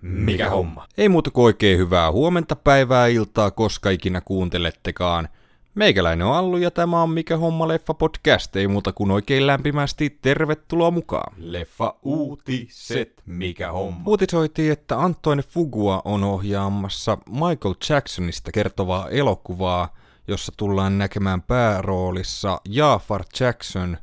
[0.00, 0.86] Mikä homma?
[0.98, 5.28] Ei muuta kuin oikein hyvää huomenta, päivää, iltaa, koska ikinä kuuntelettekaan.
[5.74, 8.56] Meikäläinen on Allu ja tämä on Mikä homma leffa podcast.
[8.56, 11.34] Ei muuta kuin oikein lämpimästi tervetuloa mukaan.
[11.36, 13.22] Leffa uutiset.
[13.26, 14.02] Mikä homma?
[14.06, 19.94] Uutisoitiin, että Antoine Fugua on ohjaamassa Michael Jacksonista kertovaa elokuvaa,
[20.28, 23.96] jossa tullaan näkemään pääroolissa Jafar Jackson,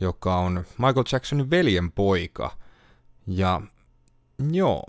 [0.00, 2.56] joka on Michael Jacksonin veljen poika.
[3.26, 3.62] Ja
[4.50, 4.84] joo,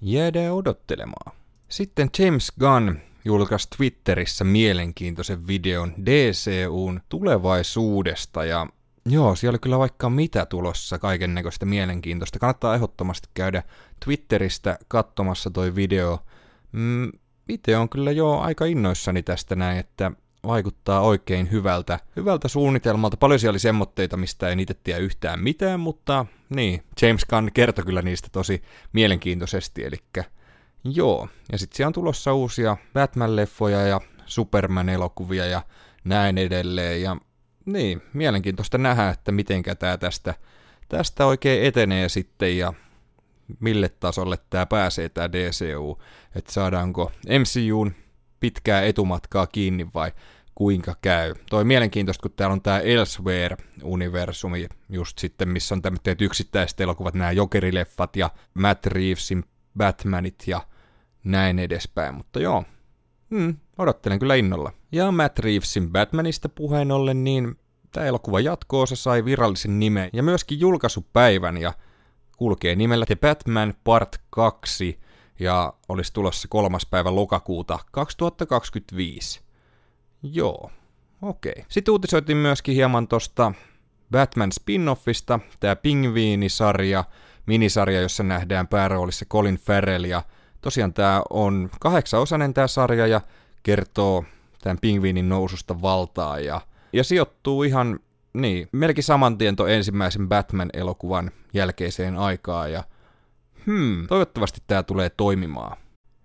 [0.00, 1.36] jäädään odottelemaan.
[1.68, 8.66] Sitten James Gunn julkaisi Twitterissä mielenkiintoisen videon DCUn tulevaisuudesta ja
[9.06, 12.38] Joo, siellä oli kyllä vaikka mitä tulossa kaiken näköistä mielenkiintoista.
[12.38, 13.62] Kannattaa ehdottomasti käydä
[14.04, 16.18] Twitteristä katsomassa toi video.
[16.72, 17.12] Mm,
[17.48, 20.12] itse on kyllä jo aika innoissani tästä näin, että
[20.46, 23.16] vaikuttaa oikein hyvältä, hyvältä suunnitelmalta.
[23.16, 27.84] Paljon siellä oli semmotteita, mistä en itse tiedä yhtään mitään, mutta niin, James Gunn kertoi
[27.84, 29.96] kyllä niistä tosi mielenkiintoisesti, eli
[30.84, 31.28] joo.
[31.52, 35.62] Ja sitten siellä on tulossa uusia Batman-leffoja ja Superman-elokuvia ja
[36.04, 37.16] näin edelleen, ja
[37.64, 40.34] niin, mielenkiintoista nähdä, että mitenkä tämä tästä,
[40.88, 42.72] tästä oikein etenee sitten, ja
[43.60, 46.02] mille tasolle tämä pääsee tämä DCU,
[46.34, 47.94] että saadaanko MCUn
[48.42, 50.12] pitkää etumatkaa kiinni vai
[50.54, 51.34] kuinka käy.
[51.50, 57.32] Toi mielenkiintoista, kun täällä on tämä Elsewhere-universumi, just sitten, missä on tämmöiset yksittäiset elokuvat, nämä
[57.32, 59.44] Jokerileffat ja Matt Reevesin
[59.78, 60.60] Batmanit ja
[61.24, 62.64] näin edespäin, mutta joo,
[63.30, 64.72] hmm, odottelen kyllä innolla.
[64.92, 67.58] Ja Matt Reevesin Batmanista puheen ollen, niin
[67.92, 71.72] tämä elokuva jatkoosa sai virallisen nimen ja myöskin julkaisupäivän ja
[72.36, 74.98] kulkee nimellä The Batman Part 2
[75.42, 79.40] ja olisi tulossa kolmas päivä lokakuuta 2025.
[80.22, 80.70] Joo,
[81.22, 81.52] okei.
[81.52, 81.64] Okay.
[81.68, 83.52] Sitten uutisoitiin myöskin hieman tosta
[84.10, 87.04] Batman spin-offista, tämä Pingviini-sarja,
[87.46, 90.22] minisarja, jossa nähdään pääroolissa Colin Farrell ja
[90.60, 93.20] tosiaan tämä on kahdeksanosainen tämä sarja ja
[93.62, 94.24] kertoo
[94.62, 96.60] tämän pingviinin noususta valtaa ja,
[96.92, 98.00] ja sijoittuu ihan
[98.34, 102.84] niin, melkein saman tien ensimmäisen Batman-elokuvan jälkeiseen aikaan ja
[103.66, 105.76] hmm, toivottavasti tämä tulee toimimaan.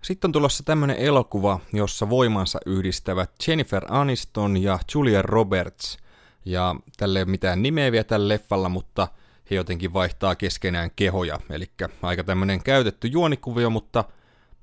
[0.01, 5.97] Sitten on tulossa tämmönen elokuva, jossa voimansa yhdistävät Jennifer Aniston ja Julia Roberts.
[6.45, 9.07] Ja tälle ei ole mitään nimeä vielä tällä leffalla, mutta
[9.51, 11.39] he jotenkin vaihtaa keskenään kehoja.
[11.49, 11.71] Eli
[12.01, 14.03] aika tämmönen käytetty juonikuvio, mutta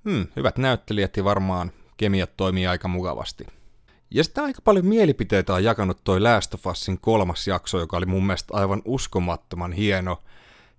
[0.05, 3.47] hmm, hyvät näyttelijät ja varmaan kemiat toimii aika mukavasti.
[4.11, 8.07] Ja sitten aika paljon mielipiteitä on jakanut toi Last of Usin kolmas jakso, joka oli
[8.07, 10.23] mun mielestä aivan uskomattoman hieno,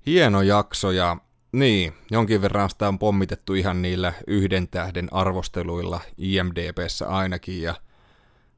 [0.06, 0.92] hieno jakso.
[0.92, 1.18] Ja
[1.60, 7.76] niin, jonkin verran sitä on pommitettu ihan niillä yhden tähden arvosteluilla IMDBssä ainakin, ja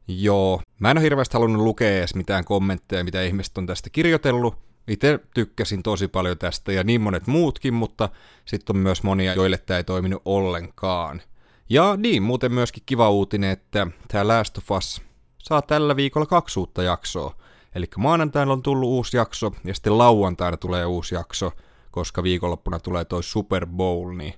[0.08, 4.56] joo, mä en ole hirveästi halunnut lukea edes mitään kommentteja, mitä ihmiset on tästä kirjoitellut.
[4.88, 8.10] Itse tykkäsin tosi paljon tästä ja niin monet muutkin, mutta
[8.46, 11.22] sitten on myös monia, joille tämä ei toiminut ollenkaan.
[11.70, 15.02] Ja niin, muuten myöskin kiva uutinen, että tämä Last of Us
[15.38, 17.36] saa tällä viikolla kaksi uutta jaksoa.
[17.76, 21.52] Eli maanantaina on tullut uusi jakso ja sitten lauantaina tulee uusi jakso–
[21.92, 24.34] koska viikonloppuna tulee toi Super Bowl, niin,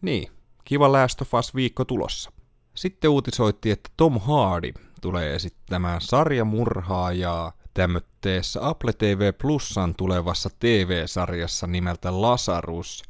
[0.00, 0.30] niin
[0.64, 2.32] kiva Last of Us viikko tulossa.
[2.74, 12.20] Sitten uutisoitti, että Tom Hardy tulee esittämään sarjamurhaajaa tämmötteessä Apple TV Plusan tulevassa TV-sarjassa nimeltä
[12.20, 13.02] Lazarus.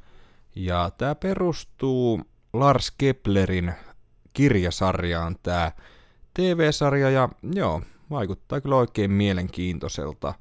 [0.57, 2.21] Ja tämä perustuu
[2.53, 3.73] Lars Keplerin
[4.33, 5.73] kirjasarjaan tämä
[6.35, 10.35] TV-sarja ja joo, vaikuttaa kyllä oikein mielenkiintoiselta.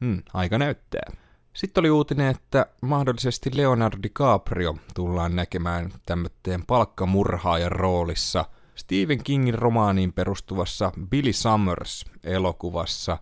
[0.00, 1.12] Hmm, aika näyttää.
[1.52, 8.44] Sitten oli uutinen, että mahdollisesti Leonardo DiCaprio tullaan näkemään tämmöteen palkkamurhaajan roolissa
[8.74, 13.18] Stephen Kingin romaaniin perustuvassa Billy Summers-elokuvassa.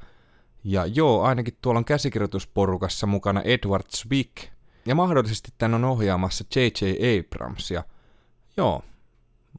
[0.65, 4.37] Ja joo, ainakin tuolla on käsikirjoitusporukassa mukana Edward Zwick,
[4.87, 6.85] ja mahdollisesti tän on ohjaamassa J.J.
[7.21, 7.85] Abrams, ja
[8.57, 8.83] joo,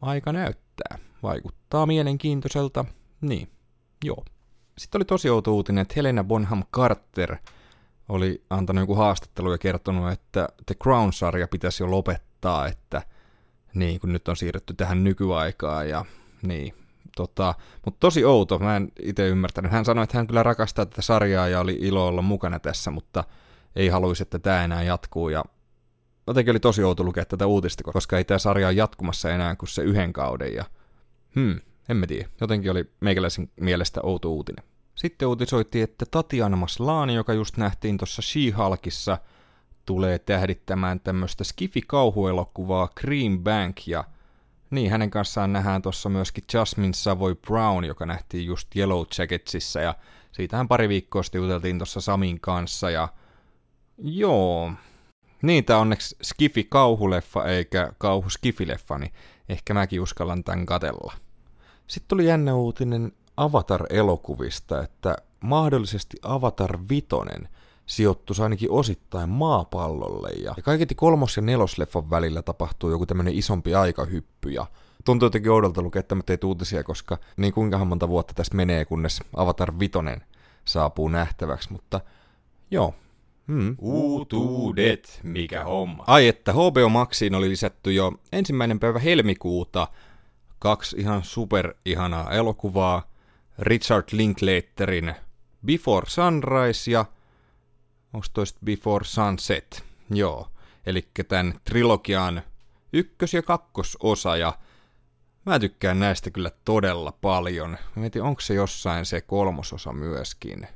[0.02, 0.98] aika näyttää.
[1.24, 2.86] Vaikuttaa mielenkiintoiselta.
[3.22, 3.50] Niin,
[4.04, 4.26] joo.
[4.78, 7.38] Sitten oli tosi outo uutinen, että Helena Bonham Carter–
[8.10, 13.02] oli antanut joku haastattelu ja kertonut, että The Crown-sarja pitäisi jo lopettaa, että
[13.74, 16.06] niin, kun nyt on siirretty tähän nykyaikaan ja
[16.42, 16.74] niin,
[17.16, 17.56] tota,
[17.86, 19.72] mutta tosi outo, mä en itse ymmärtänyt.
[19.72, 23.24] Hän sanoi, että hän kyllä rakastaa tätä sarjaa ja oli ilo olla mukana tässä, mutta
[23.76, 25.44] ei haluaisi, että tämä enää jatkuu ja
[26.28, 29.70] jotenkin oli tosi outo lukea tätä uutista, koska ei tämä sarja ole jatkumassa enää kuin
[29.70, 30.66] se yhden kauden ja
[31.36, 34.66] hmm, en mä tiedä, jotenkin oli meikäläisen mielestä outo uutinen.
[34.98, 39.18] Sitten uutisoitiin, että Tatiana Maslani, joka just nähtiin tuossa She-Hulkissa,
[39.86, 44.04] tulee tähdittämään tämmöistä skifi-kauhuelokuvaa Green Bank ja
[44.72, 49.96] niin, hänen kanssaan nähdään tuossa myöskin Jasmine Savoy Brown, joka nähtiin just Yellow Jacketsissa ja
[50.32, 53.08] siitähän pari viikkoa sitten juteltiin tuossa Samin kanssa ja
[53.98, 54.72] joo,
[55.66, 59.14] tää on onneksi Skifi-kauhuleffa eikä kauhu-skifileffa, niin
[59.50, 61.14] ehkä mäkin uskallan tämän katella.
[61.88, 67.50] Sitten tuli jännä uutinen Avatar-elokuvista, että mahdollisesti Avatar Vitonen
[67.86, 70.30] sijoittuisi ainakin osittain maapallolle.
[70.30, 74.50] Ja, ja kaiketi kolmos- ja nelosleffan välillä tapahtuu joku tämmöinen isompi aikahyppy.
[74.50, 74.66] Ja
[75.06, 79.80] tuntuu jotenkin oudolta lukea tämmöitä uutisia, koska niin kuinka monta vuotta tästä menee, kunnes Avatar
[79.80, 80.22] Vitonen
[80.66, 81.72] saapuu nähtäväksi.
[81.72, 82.02] Mutta
[82.72, 82.94] joo,
[83.48, 83.76] Hmm.
[83.80, 86.04] Uutuudet, mikä homma.
[86.08, 89.88] Ai että HBO Maxiin oli lisätty jo ensimmäinen päivä helmikuuta
[90.60, 93.12] kaksi ihan super ihanaa elokuvaa.
[93.60, 95.16] Richard Linklaterin
[95.66, 97.06] Before Sunrise ja
[98.14, 99.84] onko toista Before Sunset?
[100.10, 100.48] Joo,
[100.86, 102.42] eli tämän trilogian
[102.94, 104.54] ykkös- ja kakkososa ja
[105.46, 107.70] mä tykkään näistä kyllä todella paljon.
[107.70, 110.68] Mä mietin, onko se jossain se kolmososa myöskin.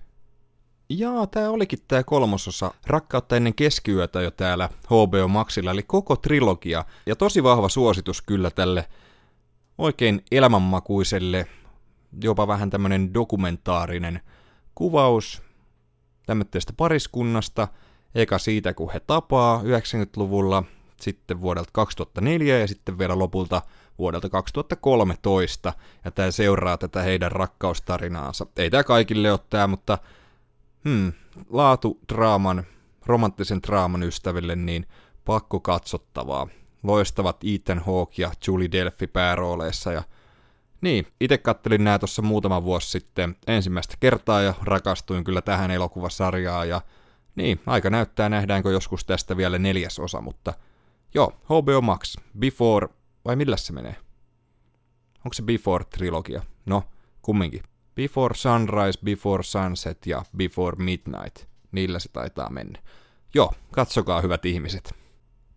[0.89, 2.73] Jaa, tää olikin tää kolmososa.
[2.87, 6.85] Rakkautta ennen keskiyötä jo täällä HBO Maxilla, eli koko trilogia.
[7.05, 8.85] Ja tosi vahva suositus kyllä tälle
[9.77, 11.47] oikein elämänmakuiselle,
[12.23, 14.21] jopa vähän tämmönen dokumentaarinen
[14.75, 15.41] kuvaus
[16.25, 17.67] tämmöistä pariskunnasta.
[18.15, 20.63] Eka siitä, kun he tapaa 90-luvulla,
[21.01, 23.61] sitten vuodelta 2004 ja sitten vielä lopulta
[23.97, 25.73] vuodelta 2013.
[26.05, 28.45] Ja tämä seuraa tätä heidän rakkaustarinaansa.
[28.57, 29.97] Ei tämä kaikille ole tämä, mutta
[30.85, 31.13] hmm,
[31.49, 32.63] laatudraaman,
[33.05, 34.85] romanttisen draaman ystäville, niin
[35.25, 36.47] pakko katsottavaa.
[36.83, 40.03] Loistavat Ethan Hawke ja Julie Delphi päärooleissa ja
[40.81, 46.69] niin, itse kattelin nää tuossa muutama vuosi sitten ensimmäistä kertaa ja rakastuin kyllä tähän elokuvasarjaan
[46.69, 46.81] ja
[47.35, 50.53] niin, aika näyttää nähdäänkö joskus tästä vielä neljäs osa, mutta
[51.13, 52.87] joo, HBO Max, Before,
[53.25, 53.95] vai millä se menee?
[55.25, 56.41] Onko se Before-trilogia?
[56.65, 56.83] No,
[57.21, 57.61] kumminkin.
[57.95, 61.45] Before Sunrise, Before Sunset ja Before Midnight.
[61.71, 62.79] Niillä se taitaa mennä.
[63.33, 64.95] Joo, katsokaa hyvät ihmiset.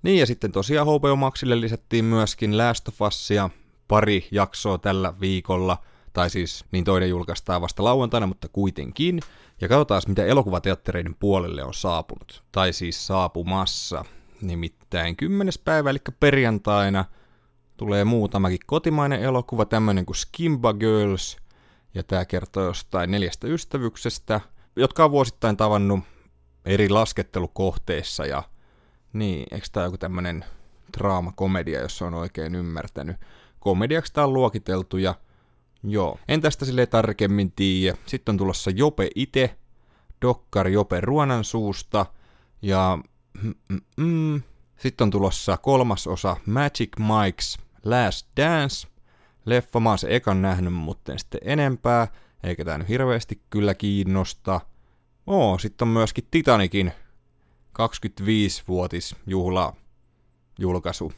[0.03, 3.51] Niin ja sitten tosiaan HBO Maxille lisättiin myöskin Last of Usia,
[3.89, 5.79] pari jaksoa tällä viikolla,
[6.13, 9.21] tai siis niin toinen julkaistaan vasta lauantaina, mutta kuitenkin.
[9.61, 14.05] Ja katsotaan, mitä elokuvateattereiden puolelle on saapunut, tai siis saapumassa.
[14.43, 15.53] Nimittäin 10.
[15.65, 17.05] päivä, eli perjantaina,
[17.77, 21.37] tulee muutamakin kotimainen elokuva, tämmönen kuin Skimba Girls,
[21.95, 24.41] ja tämä kertoo jostain neljästä ystävyksestä,
[24.77, 26.01] jotka on vuosittain tavannut
[26.65, 28.43] eri laskettelukohteissa, ja
[29.13, 30.45] niin, eikö tämä joku tämmönen
[30.99, 33.17] draama-komedia, jos on oikein ymmärtänyt
[33.65, 35.15] on luokiteltu ja
[35.85, 36.19] joo.
[36.29, 37.97] En tästä sille tarkemmin tiedä.
[38.07, 39.57] Sitten on tulossa Jope ite,
[40.23, 42.07] Dokkar Jope Ruonan suusta
[42.63, 42.99] ja
[43.43, 44.43] mm, mm, mm.
[44.77, 48.89] sitten on tulossa kolmas osa Magic Mike's Last Dance.
[49.45, 52.09] Leffa mä oon se ekan nähnyt, mutta en sitten enempää,
[52.43, 54.61] eikä tää nyt hirveästi kyllä kiinnosta.
[55.27, 56.93] Oo, sitten on myöskin Titanikin
[57.79, 59.77] 25-vuotis juhla
[60.59, 61.13] julkaisu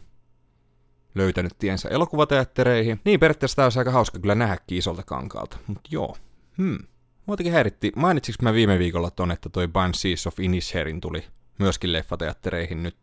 [1.17, 3.01] löytänyt tiensä elokuvateattereihin.
[3.05, 6.17] Niin periaatteessa tämä olisi aika hauska kyllä nähdäkin isolta kankaalta, mutta joo.
[6.59, 6.79] Hmm.
[7.27, 7.93] Muutenkin häiritti.
[7.97, 11.25] Mainitsinko mä viime viikolla ton, että toi Banshees of Inisherin tuli
[11.59, 12.97] myöskin leffateattereihin nyt.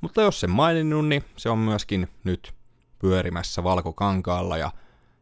[0.00, 2.54] Mutta jos se maininnut, niin se on myöskin nyt
[2.98, 4.70] pyörimässä valkokankaalla ja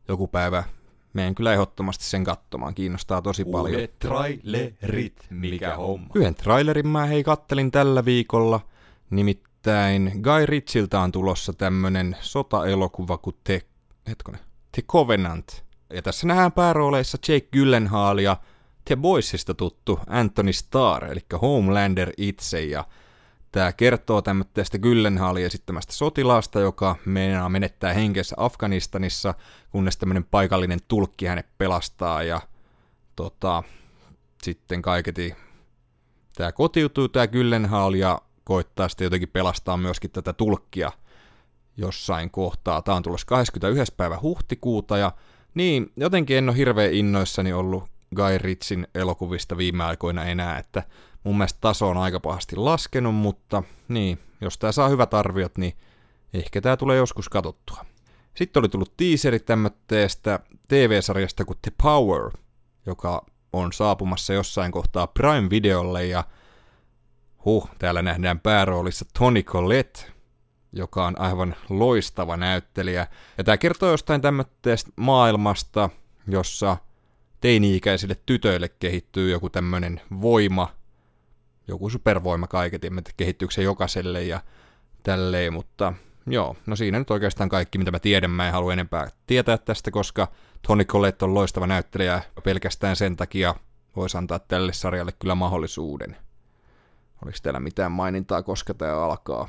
[0.08, 0.64] joku päivä
[1.12, 2.74] meidän kyllä ehdottomasti sen katsomaan.
[2.74, 3.74] Kiinnostaa tosi paljon.
[3.74, 6.06] Uudet trailerit, mikä homma.
[6.14, 8.60] Yhden trailerin mä hei kattelin tällä viikolla.
[9.10, 13.62] Nimittäin Nimittäin Guy Ritchiltä on tulossa tämmönen sota-elokuva kuin The,
[14.08, 14.38] hetkone,
[14.72, 15.64] The Covenant.
[15.92, 18.36] Ja tässä nähdään päärooleissa Jake Gyllenhaal ja
[18.84, 22.64] The Boysista tuttu Anthony Starr, eli Homelander itse.
[22.64, 22.84] Ja
[23.52, 24.22] tämä kertoo
[24.54, 29.34] tästä Gyllenhaalin esittämästä sotilaasta, joka meinaa menettää henkensä Afganistanissa,
[29.70, 32.40] kunnes tämmöinen paikallinen tulkki hänet pelastaa ja
[33.16, 33.62] tota,
[34.42, 35.34] sitten kaiketi
[36.34, 40.92] tämä kotiutuu tämä Gyllenhaal ja koittaa sitten jotenkin pelastaa myöskin tätä tulkkia
[41.76, 42.82] jossain kohtaa.
[42.82, 43.94] Tämä on tulossa 21.
[43.96, 45.12] päivä huhtikuuta ja
[45.54, 47.84] niin, jotenkin en ole hirveän innoissani ollut
[48.16, 50.82] Guy Ritsin elokuvista viime aikoina enää, että
[51.24, 55.72] mun mielestä taso on aika pahasti laskenut, mutta niin, jos tämä saa hyvät arviot, niin
[56.34, 57.86] ehkä tämä tulee joskus katottua.
[58.34, 62.30] Sitten oli tullut teaseri tämmöistä TV-sarjasta kuin The Power,
[62.86, 66.24] joka on saapumassa jossain kohtaa Prime-videolle ja
[67.46, 70.00] Huh, täällä nähdään pääroolissa Toni Collette,
[70.72, 73.06] joka on aivan loistava näyttelijä.
[73.38, 75.90] Ja tämä kertoo jostain tämmöistä maailmasta,
[76.28, 76.76] jossa
[77.40, 80.68] teini-ikäisille tytöille kehittyy joku tämmöinen voima,
[81.68, 84.40] joku supervoima kaiketin, että kehittyykö se jokaiselle ja
[85.02, 85.92] tälleen, mutta
[86.26, 89.90] joo, no siinä nyt oikeastaan kaikki, mitä mä tiedän, mä en halua enempää tietää tästä,
[89.90, 90.28] koska
[90.66, 93.54] Toni Collette on loistava näyttelijä pelkästään sen takia
[93.96, 96.25] voisi antaa tälle sarjalle kyllä mahdollisuuden.
[97.22, 99.48] Oliko teillä mitään mainintaa, koska tämä alkaa?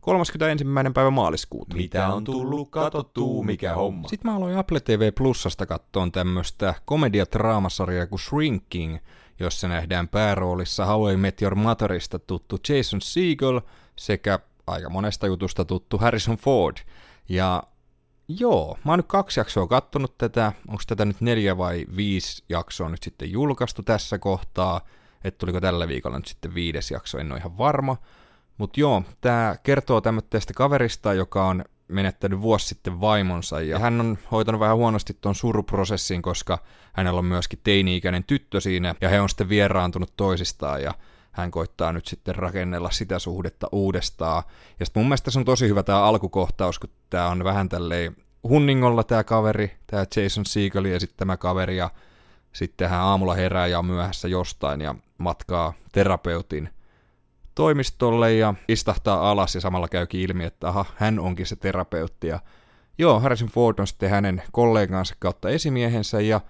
[0.00, 0.64] 31.
[0.94, 1.76] päivä maaliskuuta.
[1.76, 4.08] Mitä on tullut katottuu, mikä homma?
[4.08, 8.98] Sitten mä aloin Apple TV Plusasta kattoon tämmöstä komediatraamasarjaa kuin Shrinking,
[9.40, 13.60] jossa nähdään pääroolissa How I Met Your Motherista tuttu Jason Segel
[13.96, 16.76] sekä aika monesta jutusta tuttu Harrison Ford.
[17.28, 17.62] Ja
[18.28, 22.88] joo, mä oon nyt kaksi jaksoa kattonut tätä, onko tätä nyt neljä vai viisi jaksoa
[22.88, 24.80] nyt sitten julkaistu tässä kohtaa,
[25.24, 27.96] että tuliko tällä viikolla nyt sitten viides jakso, en ole ihan varma.
[28.58, 34.18] Mutta joo, tämä kertoo tämmöistä kaverista, joka on menettänyt vuosi sitten vaimonsa, ja hän on
[34.30, 36.58] hoitanut vähän huonosti tuon suruprosessin, koska
[36.92, 40.94] hänellä on myöskin teini-ikäinen tyttö siinä, ja he on sitten vieraantunut toisistaan, ja
[41.32, 44.42] hän koittaa nyt sitten rakennella sitä suhdetta uudestaan.
[44.80, 48.16] Ja sitten mun mielestä se on tosi hyvä tämä alkukohtaus, kun tämä on vähän tälleen
[48.42, 51.90] hunningolla tämä kaveri, tämä Jason Segel ja sitten tämä kaveri, ja
[52.52, 56.68] sitten hän aamulla herää ja on myöhässä jostain ja matkaa terapeutin
[57.54, 62.26] toimistolle ja istahtaa alas ja samalla käykin ilmi, että aha, hän onkin se terapeutti.
[62.26, 62.40] Ja
[62.98, 66.40] joo, Harrison Ford on sitten hänen kollegansa kautta esimiehensä ja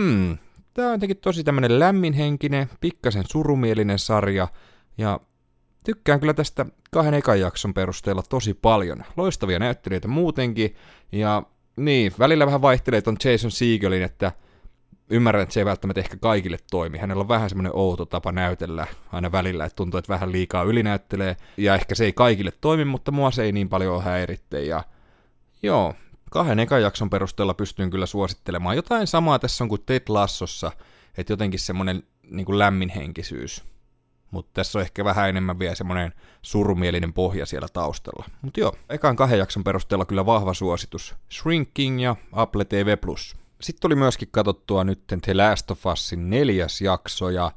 [0.00, 0.38] hmm,
[0.74, 4.48] tämä on jotenkin tosi tämmöinen lämminhenkinen, pikkasen surumielinen sarja
[4.98, 5.20] ja
[5.84, 9.04] tykkään kyllä tästä kahden ekan jakson perusteella tosi paljon.
[9.16, 10.76] Loistavia näyttelijöitä muutenkin
[11.12, 11.42] ja
[11.76, 14.32] niin, välillä vähän vaihtelee ton Jason Segelin, että
[15.10, 16.98] ymmärrän, että se ei välttämättä ehkä kaikille toimi.
[16.98, 21.36] Hänellä on vähän semmoinen outo tapa näytellä aina välillä, että tuntuu, että vähän liikaa ylinäyttelee.
[21.56, 24.62] Ja ehkä se ei kaikille toimi, mutta mua se ei niin paljon häiritte.
[24.62, 24.84] Ja
[25.62, 25.94] joo,
[26.30, 28.76] kahden ekan jakson perusteella pystyn kyllä suosittelemaan.
[28.76, 30.72] Jotain samaa tässä on kuin Ted Lassossa,
[31.18, 33.64] että jotenkin semmoinen niin lämminhenkisyys.
[34.30, 36.12] Mutta tässä on ehkä vähän enemmän vielä semmoinen
[36.42, 38.24] surumielinen pohja siellä taustalla.
[38.42, 41.14] Mutta joo, ekan kahden jakson perusteella kyllä vahva suositus.
[41.32, 42.96] Shrinking ja Apple TV+.
[43.60, 47.52] Sitten tuli myöskin katsottua nyt The Last of Usin neljäs jakso ja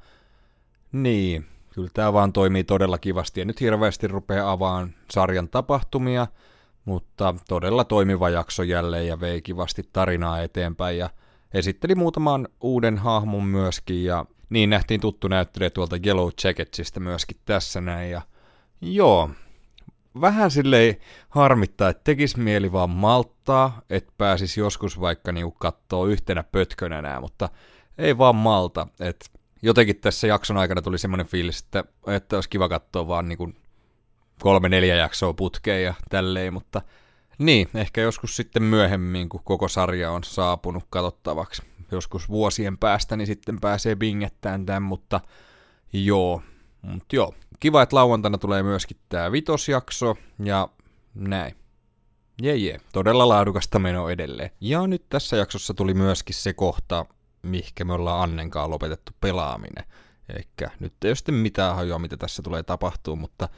[0.91, 3.39] niin, kyllä tämä vaan toimii todella kivasti.
[3.39, 6.27] Ja nyt hirveästi rupeaa avaan sarjan tapahtumia,
[6.85, 11.09] mutta todella toimiva jakso jälleen ja vei kivasti tarinaa eteenpäin ja
[11.53, 17.81] esitteli muutaman uuden hahmon myöskin ja niin nähtiin tuttu näyttelijä tuolta Yellow Jacketsista myöskin tässä
[17.81, 18.21] näin ja
[18.81, 19.29] joo,
[20.21, 20.95] vähän silleen
[21.29, 27.21] harmittaa, että tekisi mieli vaan malttaa, että pääsis joskus vaikka niinku kattoo yhtenä pötkönä nää,
[27.21, 27.49] mutta
[27.97, 28.87] ei vaan malta.
[28.99, 33.53] Et jotenkin tässä jakson aikana tuli semmoinen fiilis, että, että olisi kiva katsoa vaan niinku
[34.41, 36.81] kolme neljä jaksoa putkeen ja tälleen, mutta
[37.37, 41.61] niin, ehkä joskus sitten myöhemmin, kun koko sarja on saapunut katsottavaksi.
[41.91, 45.21] Joskus vuosien päästä, niin sitten pääsee bingettään tämän, mutta
[45.93, 46.41] joo,
[46.83, 50.69] mutta joo, kiva, että lauantaina tulee myöskin tämä vitosjakso ja
[51.15, 51.55] näin.
[52.41, 54.51] Jee, jee, todella laadukasta menoa edelleen.
[54.61, 57.05] Ja nyt tässä jaksossa tuli myöskin se kohta,
[57.41, 59.85] mihkä me ollaan Annenkaan lopetettu pelaaminen.
[60.37, 63.49] Eikä nyt ei ole sitten mitään hajoa, mitä tässä tulee tapahtuu, mutta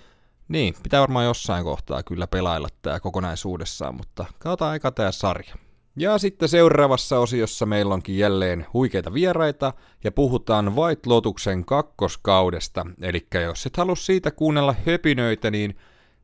[0.48, 5.56] niin, pitää varmaan jossain kohtaa kyllä pelailla tämä kokonaisuudessaan, mutta katsotaan aika tämä sarja.
[5.98, 9.74] Ja sitten seuraavassa osiossa meillä onkin jälleen huikeita vieraita
[10.04, 12.86] ja puhutaan White Lotuksen kakkoskaudesta.
[13.02, 15.78] Eli jos et halua siitä kuunnella höpinöitä, niin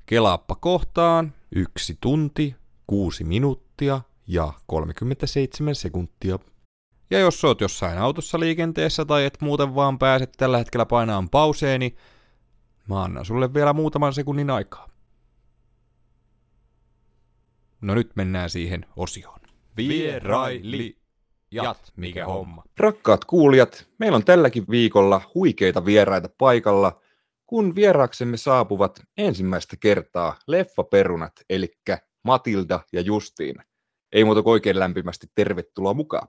[0.06, 2.56] kelaappa kohtaan yksi tunti,
[2.88, 6.40] kuusi minuuttia ja 37 sekuntia.
[7.10, 11.90] Ja jos oot jossain autossa liikenteessä tai et muuten vaan pääse tällä hetkellä painaan pauseeni,
[11.90, 11.98] niin
[12.90, 14.90] mä annan sulle vielä muutaman sekunnin aikaa.
[17.82, 19.41] No nyt mennään siihen osioon.
[19.78, 20.98] Vieraili.
[21.52, 22.64] Jat, mikä homma.
[22.78, 27.02] Rakkaat kuulijat, meillä on tälläkin viikolla huikeita vieraita paikalla,
[27.46, 31.74] kun vieraaksemme saapuvat ensimmäistä kertaa leffaperunat, eli
[32.24, 33.64] Matilda ja Justiina.
[34.12, 36.28] Ei muuta kuin oikein lämpimästi tervetuloa mukaan.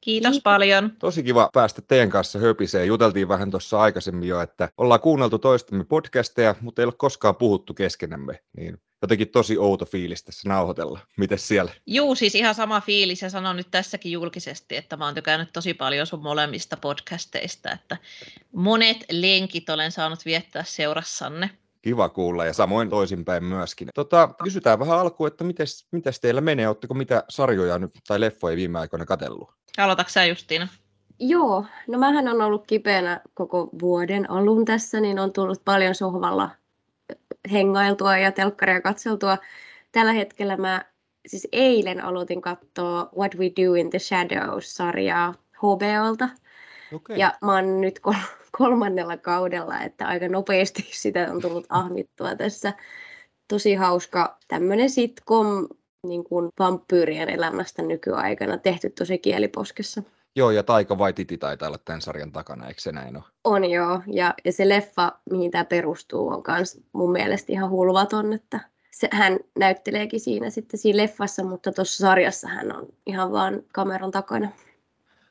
[0.00, 0.90] Kiitos paljon.
[0.98, 2.86] Tosi kiva päästä teidän kanssa höpiseen.
[2.86, 7.74] Juteltiin vähän tuossa aikaisemmin jo, että ollaan kuunneltu toistamme podcasteja, mutta ei ole koskaan puhuttu
[7.74, 8.42] keskenämme.
[8.56, 11.00] Niin jotenkin tosi outo fiilis tässä nauhoitella.
[11.16, 11.72] Mites siellä?
[11.86, 15.74] Juu, siis ihan sama fiilis ja sanon nyt tässäkin julkisesti, että mä oon tykännyt tosi
[15.74, 17.96] paljon sun molemmista podcasteista, että
[18.52, 21.50] monet lenkit olen saanut viettää seurassanne.
[21.82, 23.88] Kiva kuulla ja samoin toisinpäin myöskin.
[23.94, 26.68] Tota, kysytään vähän alkuun, että mites, mites teillä menee?
[26.68, 29.50] Oletteko mitä sarjoja nyt, tai leffoja viime aikoina katsellut?
[29.78, 30.68] Aloitatko sä Justiina?
[31.20, 36.50] Joo, no mähän on ollut kipeänä koko vuoden alun tässä, niin on tullut paljon sohvalla
[37.52, 39.38] hengailtua ja telkkaria katseltua.
[39.92, 40.84] Tällä hetkellä mä
[41.26, 46.28] siis eilen aloitin katsoa What We Do in the Shadows-sarjaa HBOlta.
[46.94, 47.16] Okay.
[47.16, 48.14] Ja mä oon nyt kol-
[48.58, 52.72] kolmannella kaudella, että aika nopeasti sitä on tullut ahmittua tässä.
[53.48, 55.68] Tosi hauska tämmöinen sitcom
[56.06, 60.02] niin kuin vampyyrien elämästä nykyaikana tehty tosi kieliposkessa.
[60.36, 63.24] Joo, ja Taika Waititi taitaa olla tämän sarjan takana, eikö se näin ole?
[63.44, 68.32] On joo, ja, ja se leffa, mihin tämä perustuu, on myös mun mielestä ihan hulvaton,
[68.32, 68.60] että
[68.90, 74.10] se, hän näytteleekin siinä sitten siinä leffassa, mutta tuossa sarjassa hän on ihan vaan kameran
[74.10, 74.48] takana.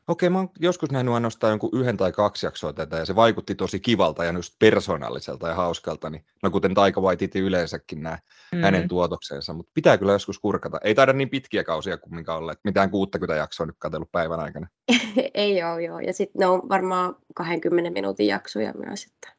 [0.08, 3.56] Okei, mä oon joskus nähnyt ainoastaan jonkun yhden tai kaksi jaksoa tätä, ja se vaikutti
[3.56, 8.18] tosi kivalta ja just persoonalliselta ja hauskalta, niin, no kuten Taika Waititi yleensäkin nämä
[8.52, 8.62] mm.
[8.62, 10.78] hänen tuotoksensa, mutta pitää kyllä joskus kurkata.
[10.84, 14.68] Ei taida niin pitkiä kausia kumminkaan olla, että mitään 60 jaksoa nyt katsellut päivän aikana.
[15.34, 16.00] Ei ole, joo.
[16.00, 19.06] Ja sitten ne on varmaan 20 minuutin jaksoja myös.
[19.06, 19.34] Että...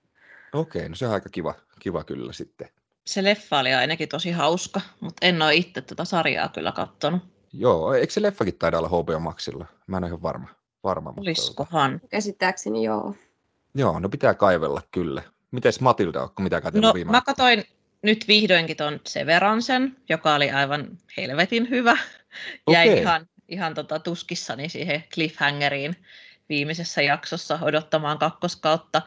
[0.52, 2.68] Okei, no se on aika kiva, kiva kyllä sitten.
[3.06, 7.33] Se leffa oli ainakin tosi hauska, mutta en ole itse tätä sarjaa kyllä katsonut.
[7.58, 9.66] Joo, eikö se leffakin taida olla HBO Maxilla?
[9.86, 10.48] Mä en ole ihan varma.
[10.84, 11.20] varma mutta...
[11.20, 12.00] Olisikohan?
[12.08, 13.14] Käsittääkseni joo.
[13.74, 15.22] Joo, no pitää kaivella kyllä.
[15.50, 17.64] Mites Matilda, onko mitä katsellut no, viime mä katsoin
[18.02, 21.96] nyt vihdoinkin ton Severansen, joka oli aivan helvetin hyvä.
[22.70, 23.02] Jäin okay.
[23.02, 25.96] ihan, ihan tota tuskissani siihen cliffhangeriin
[26.48, 29.02] viimeisessä jaksossa odottamaan kakkoskautta.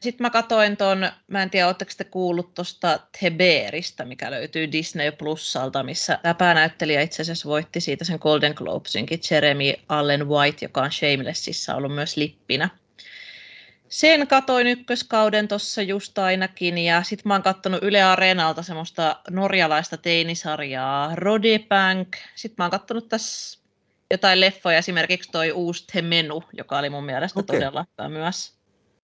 [0.00, 5.12] Sitten mä katoin ton, mä en tiedä, oletteko te kuullut tuosta Teberistä, mikä löytyy Disney
[5.12, 10.82] Plusalta, missä tämä päänäyttelijä itse asiassa voitti siitä sen Golden Globesinkin, Jeremy Allen White, joka
[10.82, 12.68] on Shamelessissa ollut myös lippinä.
[13.88, 19.96] Sen katoin ykköskauden tuossa just ainakin, ja sitten mä oon kattonut Yle Areenalta semmoista norjalaista
[19.96, 22.16] teinisarjaa Rodebank.
[22.34, 23.58] Sitten mä oon kattonut tässä
[24.10, 27.56] jotain leffoja, esimerkiksi toi uusi Temenu, joka oli mun mielestä okay.
[27.56, 28.57] todella hyvä myös.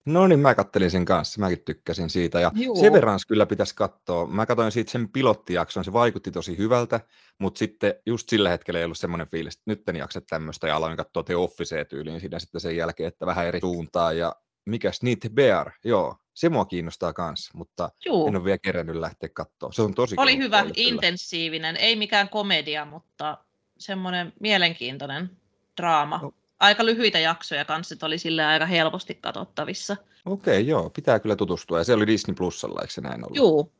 [0.08, 2.40] No niin, mä kattelin sen kanssa, mäkin tykkäsin siitä.
[2.40, 2.76] Ja Juu.
[2.76, 4.26] Severance kyllä pitäisi katsoa.
[4.26, 7.00] Mä katsoin siitä sen pilottijakson, se vaikutti tosi hyvältä,
[7.38, 10.76] mutta sitten just sillä hetkellä ei ollut semmoinen fiilis, että nyt en jaksa tämmöistä, ja
[10.76, 14.18] aloin katsoa The Officea tyyliin siinä sitten sen jälkeen, että vähän eri suuntaan.
[14.18, 14.36] Ja
[14.66, 18.28] mikäs Need Bear, joo, se mua kiinnostaa kanssa, mutta Juu.
[18.28, 19.72] en ole vielä kerännyt lähteä katsoa.
[19.72, 23.38] Se on tosi Oli hyvä, intensiivinen, ei mikään komedia, mutta
[23.78, 25.30] semmoinen mielenkiintoinen
[25.76, 26.20] draama.
[26.22, 29.96] No aika lyhyitä jaksoja kanssa, että oli sille aika helposti katsottavissa.
[30.26, 31.78] Okei, okay, joo, pitää kyllä tutustua.
[31.78, 33.36] Ja se oli Disney Plusalla, eikö se näin ollut?
[33.36, 33.72] Joo.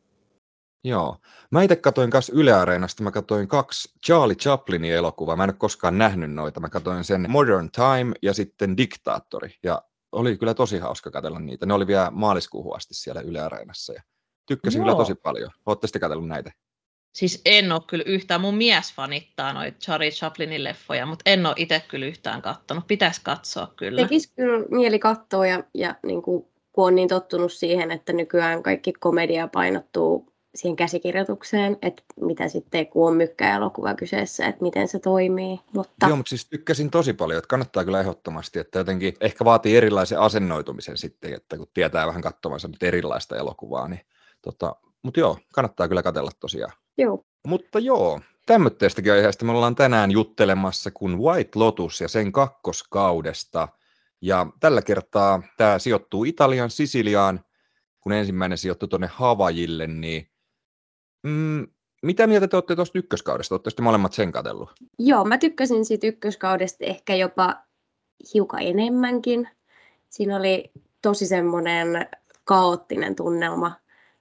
[0.85, 1.17] Joo.
[1.51, 5.37] Mä itse katsoin kanssa Yle Areenasta, mä katsoin kaksi Charlie Chaplinin elokuvaa.
[5.37, 6.61] Mä en ole koskaan nähnyt noita.
[6.61, 9.55] Mä katsoin sen Modern Time ja sitten Diktaattori.
[9.63, 11.67] Ja oli kyllä tosi hauska katsella niitä.
[11.67, 13.93] Ne oli vielä maaliskuuhun asti siellä Yle Areenassa.
[13.93, 14.03] Ja
[14.47, 14.85] tykkäsin Joo.
[14.85, 15.51] kyllä tosi paljon.
[15.67, 16.53] Olette sitten katsellut näitä?
[17.13, 21.55] Siis en ole kyllä yhtään, mun mies fanittaa noita Charlie Chaplinin leffoja, mutta en ole
[21.57, 22.87] itse kyllä yhtään kattonut.
[22.87, 24.03] Pitäisi katsoa kyllä.
[24.03, 28.63] Tekisi kyllä mieli katsoa ja, ja niin kuin, kun on niin tottunut siihen, että nykyään
[28.63, 34.99] kaikki komedia painottuu siihen käsikirjoitukseen, että mitä sitten kun on mykkäelokuva kyseessä, että miten se
[34.99, 35.61] toimii.
[35.75, 36.07] Mutta...
[36.07, 40.21] Joo, mutta siis tykkäsin tosi paljon, että kannattaa kyllä ehdottomasti, että jotenkin ehkä vaatii erilaisen
[40.21, 44.01] asennoitumisen sitten, että kun tietää vähän katsomansa nyt erilaista elokuvaa, niin
[44.43, 46.73] tota, mutta joo, kannattaa kyllä katella tosiaan.
[46.99, 47.25] Joo.
[47.47, 53.69] Mutta joo, tämmöisestäkin aiheesta me ollaan tänään juttelemassa kuin White Lotus ja sen kakkoskaudesta.
[54.21, 57.41] Ja tällä kertaa tämä sijoittuu Italian Sisiliaan,
[58.01, 60.31] kun ensimmäinen sijoittui tuonne Havajille, niin
[61.23, 61.67] mm,
[62.03, 63.55] mitä mieltä te olette tuosta ykköskaudesta?
[63.55, 64.71] Olette sitten molemmat sen katsellut?
[64.99, 67.57] Joo, mä tykkäsin siitä ykköskaudesta ehkä jopa
[68.35, 69.49] hiukan enemmänkin.
[70.09, 72.09] Siinä oli tosi semmoinen
[72.45, 73.73] kaoottinen tunnelma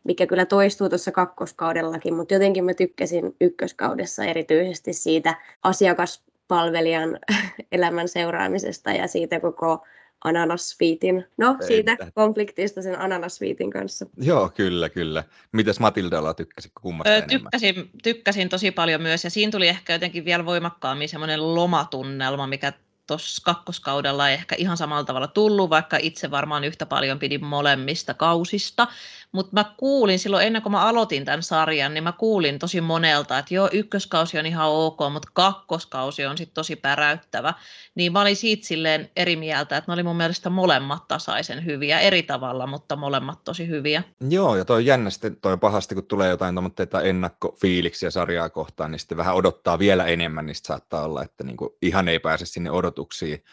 [0.08, 7.20] mikä kyllä toistuu tuossa kakkoskaudellakin, mutta jotenkin mä tykkäsin ykköskaudessa erityisesti siitä asiakaspalvelijan
[7.72, 9.86] elämän seuraamisesta ja siitä koko
[10.24, 12.12] ananasviitin, no siitä Entä.
[12.16, 14.06] konfliktista sen ananasviitin kanssa.
[14.18, 15.24] Joo, kyllä, kyllä.
[15.52, 20.26] Mitäs Matildalla tykkäsit kummasta öö, tykkäsin, tykkäsin tosi paljon myös ja siinä tuli ehkä jotenkin
[20.26, 22.74] vielä voimakkaammin semmoinen lomatunnelma, mikä
[23.08, 28.14] tuossa kakkoskaudella ei ehkä ihan samalla tavalla tullut, vaikka itse varmaan yhtä paljon pidin molemmista
[28.14, 28.88] kausista.
[29.32, 33.38] Mutta mä kuulin silloin ennen kuin mä aloitin tämän sarjan, niin mä kuulin tosi monelta,
[33.38, 37.54] että joo, ykköskausi on ihan ok, mutta kakkoskausi on sitten tosi päräyttävä.
[37.96, 42.00] Niin mä olin siitä silleen eri mieltä, että ne oli mun mielestä molemmat tasaisen hyviä,
[42.00, 44.04] eri tavalla, mutta molemmat tosi hyviä.
[44.30, 49.00] Joo, ja toi jännä sitten, toi pahasti, kun tulee jotain tuommoitteita ennakkofiiliksiä sarjaa kohtaan, niin
[49.00, 53.44] sitten vähän odottaa vielä enemmän, niin saattaa olla, että niinku ihan ei pääse sinne odotuksiin.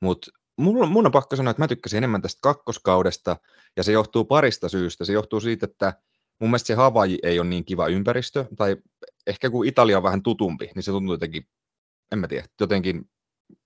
[0.00, 3.36] Mutta mun, mun on pakko sanoa, että mä tykkäsin enemmän tästä kakkoskaudesta,
[3.76, 5.04] ja se johtuu parista syystä.
[5.04, 5.94] Se johtuu siitä, että
[6.40, 8.76] mun mielestä se Havaji ei ole niin kiva ympäristö, tai
[9.26, 11.46] ehkä kun Italia on vähän tutumpi, niin se tuntuu jotenkin,
[12.12, 13.10] en mä tiedä, jotenkin,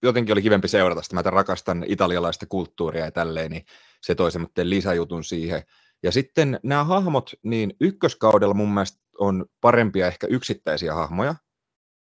[0.03, 1.14] jotenkin oli kivempi seurata sitä.
[1.14, 3.64] Mä rakastan italialaista kulttuuria ja tälleen, niin
[4.03, 5.62] se toi semmoinen lisäjutun siihen.
[6.03, 11.35] Ja sitten nämä hahmot, niin ykköskaudella mun mielestä on parempia ehkä yksittäisiä hahmoja,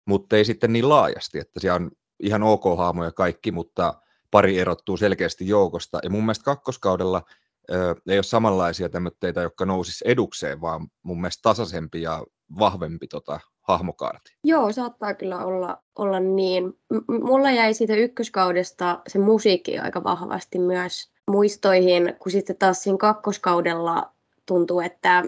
[0.06, 1.90] mutta ei sitten niin laajasti, että siellä on
[2.22, 3.94] ihan ok hahmoja kaikki, mutta
[4.30, 5.98] pari erottuu selkeästi joukosta.
[6.02, 7.22] Ja mun mielestä kakkoskaudella
[7.70, 12.24] ö, ei ole samanlaisia tämmöitteitä, jotka nousis edukseen, vaan mun mielestä tasaisempi ja
[12.58, 14.36] vahvempi tota, hahmokaarti.
[14.44, 16.64] Joo, saattaa kyllä olla, olla niin.
[16.66, 22.98] M- mulla jäi siitä ykköskaudesta se musiikki aika vahvasti myös muistoihin, kun sitten taas siinä
[22.98, 24.12] kakkoskaudella
[24.46, 25.24] tuntuu, että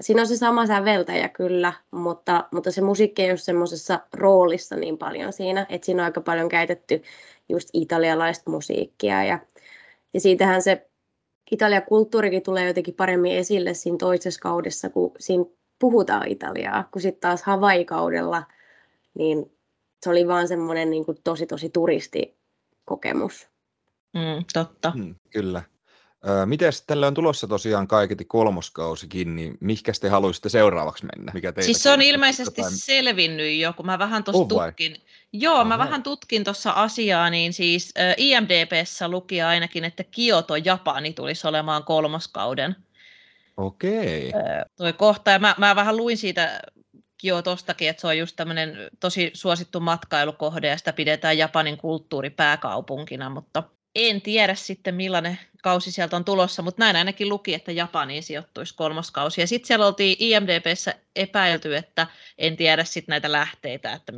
[0.00, 4.98] siinä on se sama säveltäjä kyllä, mutta, mutta se musiikki ei ole semmoisessa roolissa niin
[4.98, 7.02] paljon siinä, että siinä on aika paljon käytetty
[7.48, 9.38] just italialaista musiikkia ja,
[10.14, 10.86] ja siitähän se
[11.50, 15.44] Italian kulttuurikin tulee jotenkin paremmin esille siinä toisessa kaudessa, kun siinä
[15.78, 18.42] puhutaan Italiaa, kun sitten taas Hawaii-kaudella,
[19.14, 19.52] niin
[20.02, 23.48] se oli vaan semmoinen niin kuin tosi tosi turistikokemus.
[24.14, 24.90] Mm, totta.
[24.90, 25.62] Hmm, kyllä.
[26.44, 31.32] Miten tällä on tulossa tosiaan kaiketi kolmoskausikin, niin mihkä te haluaisitte seuraavaksi mennä?
[31.34, 32.76] Mikä siis se on ilmeisesti jotain...
[32.76, 34.96] selvinnyt jo, kun mä vähän tuossa oh, tutkin.
[35.32, 35.64] Joo, Aha.
[35.64, 41.48] mä vähän tutkin tuossa asiaa, niin siis äh, IMDBssä luki ainakin, että Kioto Japani tulisi
[41.48, 42.76] olemaan kolmoskauden.
[43.56, 44.28] Okei.
[44.28, 44.42] Okay.
[44.76, 46.60] Toi kohta, ja mä, mä vähän luin siitä
[47.18, 53.62] Kiotostakin, että se on just tämmöinen tosi suosittu matkailukohde, ja sitä pidetään Japanin kulttuuripääkaupunkina, mutta
[53.96, 58.74] en tiedä sitten millainen kausi sieltä on tulossa, mutta näin ainakin luki, että Japaniin sijoittuisi
[58.74, 59.40] kolmoskausi.
[59.40, 62.06] Ja sitten siellä oltiin IMDBssä epäilty, että
[62.38, 64.12] en tiedä sitten näitä lähteitä, että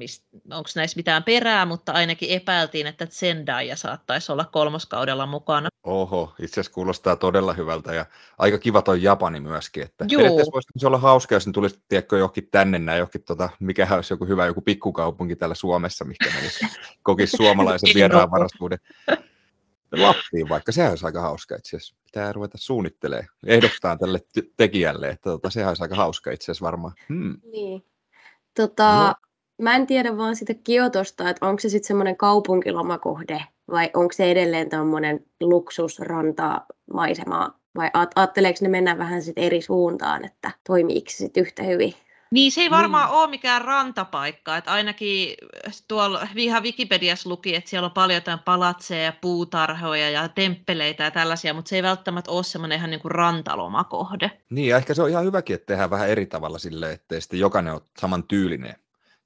[0.53, 5.69] onko näissä mitään perää, mutta ainakin epäiltiin, että Zendaya saattaisi olla kolmoskaudella mukana.
[5.85, 8.07] Oho, itse asiassa kuulostaa todella hyvältä ja
[8.38, 9.83] aika kiva toi Japani myöskin.
[9.83, 13.88] Että periaatteessa voisi olla hauska, jos ne tulisi tiedätkö, johonkin tänne näin, johonkin, tota, mikä
[13.95, 16.67] olisi joku hyvä joku pikkukaupunki täällä Suomessa, mikä menisi,
[17.03, 18.79] kokisi suomalaisen vieraanvarastuuden.
[19.92, 21.96] Lappiin vaikka, sehän olisi aika hauska itse asiassa.
[22.05, 24.20] Pitää ruveta suunnittelemaan, ehdottaa tälle
[24.57, 26.92] tekijälle, että tota, sehän olisi aika hauska itse asiassa varmaan.
[27.09, 27.37] Hmm.
[27.53, 27.85] Niin.
[28.55, 29.14] Tota, no.
[29.62, 34.31] Mä en tiedä vaan sitä Kiotosta, että onko se sitten semmoinen kaupunkilomakohde vai onko se
[34.31, 41.40] edelleen tämmöinen luksusranta-maisema vai ajatteleeko ne mennä vähän sit eri suuntaan, että toimiiko se sitten
[41.40, 41.94] yhtä hyvin?
[42.31, 43.19] Niin se ei varmaan niin.
[43.19, 45.35] ole mikään rantapaikka, että ainakin
[45.88, 51.11] tuolla ihan Wikipediassa luki, että siellä on paljon jotain palatseja ja puutarhoja ja temppeleitä ja
[51.11, 54.31] tällaisia, mutta se ei välttämättä ole semmoinen ihan niin kuin rantalomakohde.
[54.51, 57.41] Niin ja ehkä se on ihan hyväkin, että tehdään vähän eri tavalla silleen, ettei sitten
[57.41, 58.75] jokainen ole saman tyylinen,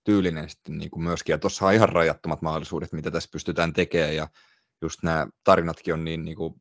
[0.05, 1.33] tyylinen sitten niin kuin myöskin.
[1.33, 4.29] Ja tuossa on ihan rajattomat mahdollisuudet, mitä tässä pystytään tekemään ja
[4.83, 6.55] just nämä tarinatkin on niin, niin kuin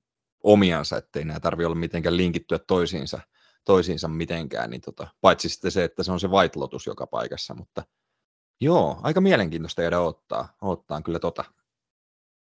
[0.43, 3.19] omiansa, ettei nämä tarvitse olla mitenkään linkittyä toisiinsa–
[3.65, 7.53] toisiinsa mitenkään, niin tota, paitsi sitten se, että se on se White Lotus joka paikassa,
[7.53, 7.83] mutta
[8.61, 11.43] joo, aika mielenkiintoista jäädä ottaa, ottaa kyllä tota.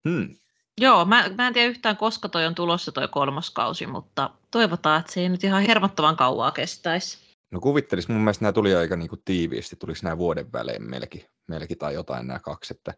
[0.10, 0.36] Hmm.
[0.82, 5.00] Joo, mä, mä en tiedä yhtään, koska toi on tulossa toi kolmas kausi, mutta toivotaan,
[5.00, 7.28] että se ei nyt ihan hermottoman kauaa kestäisi.
[7.52, 11.26] No kuvittelis, mun mielestä nämä tuli aika niin kuin tiiviisti, tuliko nämä vuoden välein melkein,
[11.48, 12.94] melkein tai jotain nämä kaksi, että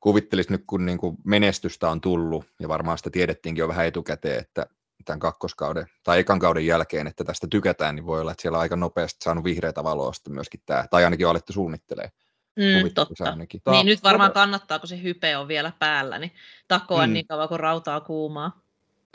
[0.00, 4.40] kuvittelis nyt kun niin kuin menestystä on tullut, ja varmaan sitä tiedettiinkin jo vähän etukäteen,
[4.40, 4.66] että
[5.04, 8.62] tämän kakkoskauden tai ekan kauden jälkeen, että tästä tykätään, niin voi olla, että siellä on
[8.62, 12.12] aika nopeasti saanut vihreätä valoa sitten myöskin tämä, tai ainakin alettu suunnittelemaan.
[12.56, 13.30] Mm, totta.
[13.30, 13.60] Ainakin.
[13.70, 16.32] Niin nyt varmaan kannattaa, kun se hype on vielä päällä, niin
[16.68, 17.12] takoa mm.
[17.12, 18.60] niin kauan kuin rautaa kuumaa.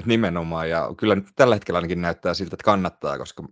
[0.05, 3.43] Nimenomaan, ja kyllä nyt tällä hetkellä ainakin näyttää siltä, että kannattaa, koska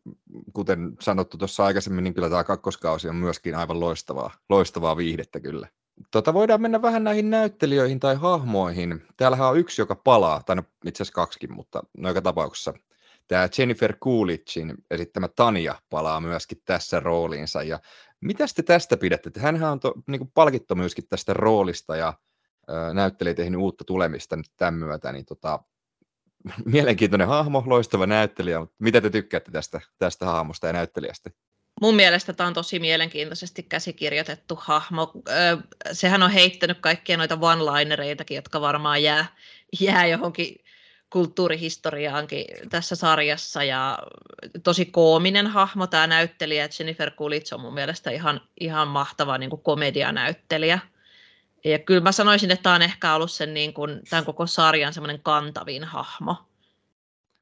[0.54, 5.68] kuten sanottu tuossa aikaisemmin, niin kyllä tämä kakkoskausi on myöskin aivan loistavaa, loistavaa viihdettä kyllä.
[6.12, 9.04] Tota, voidaan mennä vähän näihin näyttelijöihin tai hahmoihin.
[9.18, 12.74] Täällähän on yksi, joka palaa, tai no, itse asiassa kaksikin, mutta no joka tapauksessa
[13.28, 17.64] tämä Jennifer Coolidgein esittämä Tania palaa myöskin tässä rooliinsa.
[17.64, 17.80] Ja
[18.22, 19.32] mitä te tästä pidätte?
[19.40, 22.14] Hänhän on to, niin kuin palkittu myöskin tästä roolista ja
[22.94, 25.60] näyttelijä tehnyt uutta tulemista nyt tämän myötä, niin tota,
[26.66, 31.30] mielenkiintoinen hahmo, loistava näyttelijä, mitä te tykkäätte tästä, tästä hahmosta ja näyttelijästä?
[31.82, 35.14] Mun mielestä tämä on tosi mielenkiintoisesti käsikirjoitettu hahmo.
[35.92, 39.26] Sehän on heittänyt kaikkia noita one-linereitakin, jotka varmaan jää,
[39.80, 40.56] jää johonkin
[41.10, 44.00] kulttuurihistoriaankin tässä sarjassa ja
[44.64, 49.62] tosi koominen hahmo tämä näyttelijä, Jennifer Coolidge on mun mielestä ihan, ihan mahtava niin kuin
[49.62, 50.80] komedianäyttelijä.
[51.64, 54.94] Ja kyllä mä sanoisin, että tämä on ehkä ollut sen niin kuin, tämän koko sarjan
[54.94, 56.36] semmoinen kantavin hahmo.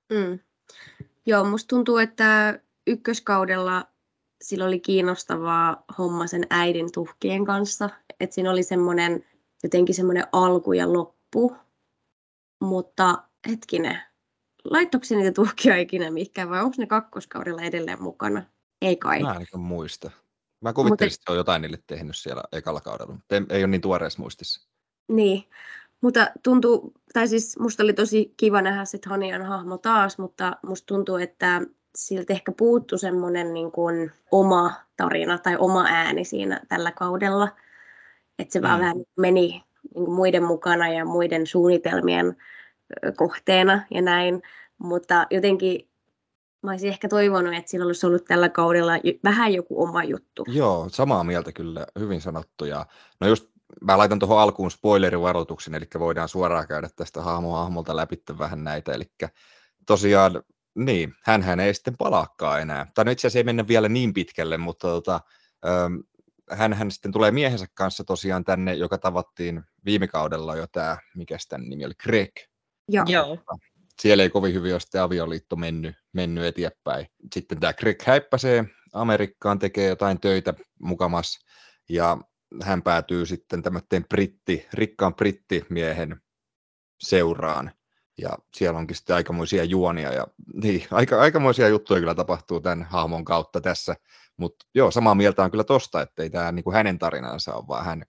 [0.09, 0.39] Mm.
[1.25, 3.87] Joo, musta tuntuu, että ykköskaudella
[4.41, 7.89] sillä oli kiinnostavaa homma sen äidin tuhkien kanssa.
[8.19, 9.25] Että siinä oli semmoinen
[9.63, 11.55] jotenkin semmoinen alku ja loppu.
[12.61, 14.01] Mutta hetkinen,
[14.63, 18.43] laittoiko niitä tuhkia ikinä mihinkään vai onko ne kakkoskaudella edelleen mukana?
[18.81, 19.23] Ei kai.
[19.23, 20.11] Mä en muista.
[20.61, 23.67] Mä kuvittelin, että se on jotain niille tehnyt siellä ekalla kaudella, mutta ei, ei ole
[23.67, 24.69] niin tuoreessa muistissa.
[25.07, 25.49] Niin,
[26.01, 30.85] mutta tuntuu, tai siis musta oli tosi kiva nähdä se Hanian hahmo taas, mutta musta
[30.85, 31.61] tuntuu, että
[31.95, 37.47] siltä ehkä puuttu semmoinen niin kuin oma tarina tai oma ääni siinä tällä kaudella.
[38.39, 38.67] Että se mm.
[38.67, 42.37] vaan vähän meni niin kuin muiden mukana ja muiden suunnitelmien
[43.15, 44.41] kohteena ja näin.
[44.77, 45.89] Mutta jotenkin
[46.61, 50.45] mä olisin ehkä toivonut, että sillä olisi ollut tällä kaudella vähän joku oma juttu.
[50.47, 52.65] Joo, samaa mieltä kyllä, hyvin sanottu.
[52.65, 52.85] Ja,
[53.19, 53.49] no just
[53.81, 58.93] mä laitan tuohon alkuun spoilerivaroituksen, eli voidaan suoraan käydä tästä hahmo hahmolta läpi vähän näitä.
[58.93, 59.11] Eli
[59.85, 60.43] tosiaan,
[60.85, 62.87] niin, hän ei sitten palaakaan enää.
[62.95, 65.21] Tai no itse asiassa ei mennä vielä niin pitkälle, mutta tota,
[66.51, 71.37] hän, hän sitten tulee miehensä kanssa tosiaan tänne, joka tavattiin viime kaudella jo tämä, mikä
[71.49, 72.31] tämän nimi oli, Greg.
[72.87, 73.05] Joo.
[73.07, 73.37] Joo.
[74.01, 77.07] Siellä ei kovin hyvin ole sitten avioliitto mennyt, mennyt eteenpäin.
[77.33, 81.39] Sitten tämä Greg häippäsee Amerikkaan, tekee jotain töitä mukamas,
[81.89, 82.17] ja
[82.63, 86.21] hän päätyy sitten tämmöisen britti, rikkaan brittimiehen
[86.99, 87.71] seuraan.
[88.21, 90.27] Ja siellä onkin sitten aikamoisia juonia ja
[90.63, 93.95] niin, aika, aikamoisia juttuja kyllä tapahtuu tämän hahmon kautta tässä.
[94.37, 97.85] Mutta joo, samaa mieltä on kyllä tosta, että ei tämä niinku hänen tarinansa ole, vaan
[97.85, 98.03] hän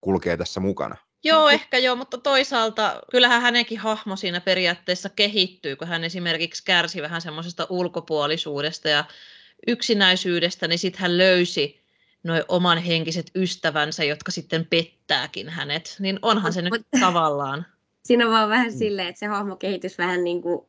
[0.00, 0.96] kulkee tässä mukana.
[1.24, 7.02] Joo, ehkä joo, mutta toisaalta kyllähän hänenkin hahmo siinä periaatteessa kehittyy, kun hän esimerkiksi kärsi
[7.02, 9.04] vähän semmoisesta ulkopuolisuudesta ja
[9.66, 11.82] yksinäisyydestä, niin sitten hän löysi
[12.24, 17.66] noin oman henkiset ystävänsä, jotka sitten pettääkin hänet, niin onhan se nyt tavallaan.
[18.04, 18.78] Siinä on vaan vähän mm.
[18.78, 20.60] silleen, että se hahmokehitys vähän niin kuin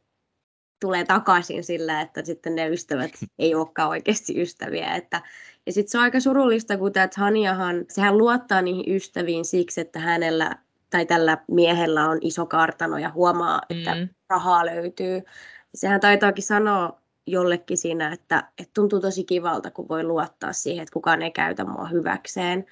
[0.79, 4.95] tulee takaisin sillä, että sitten ne ystävät ei olekaan oikeasti ystäviä.
[4.95, 5.21] Että,
[5.65, 9.99] ja sitten se on aika surullista, kun tämä Taniahan, sehän luottaa niihin ystäviin siksi, että
[9.99, 10.55] hänellä
[10.89, 14.09] tai tällä miehellä on iso kartano ja huomaa, että mm.
[14.29, 15.21] rahaa löytyy.
[15.75, 20.93] Sehän taitaakin sanoa jollekin siinä, että, että tuntuu tosi kivalta, kun voi luottaa siihen, että
[20.93, 22.65] kukaan ei käytä mua hyväkseen.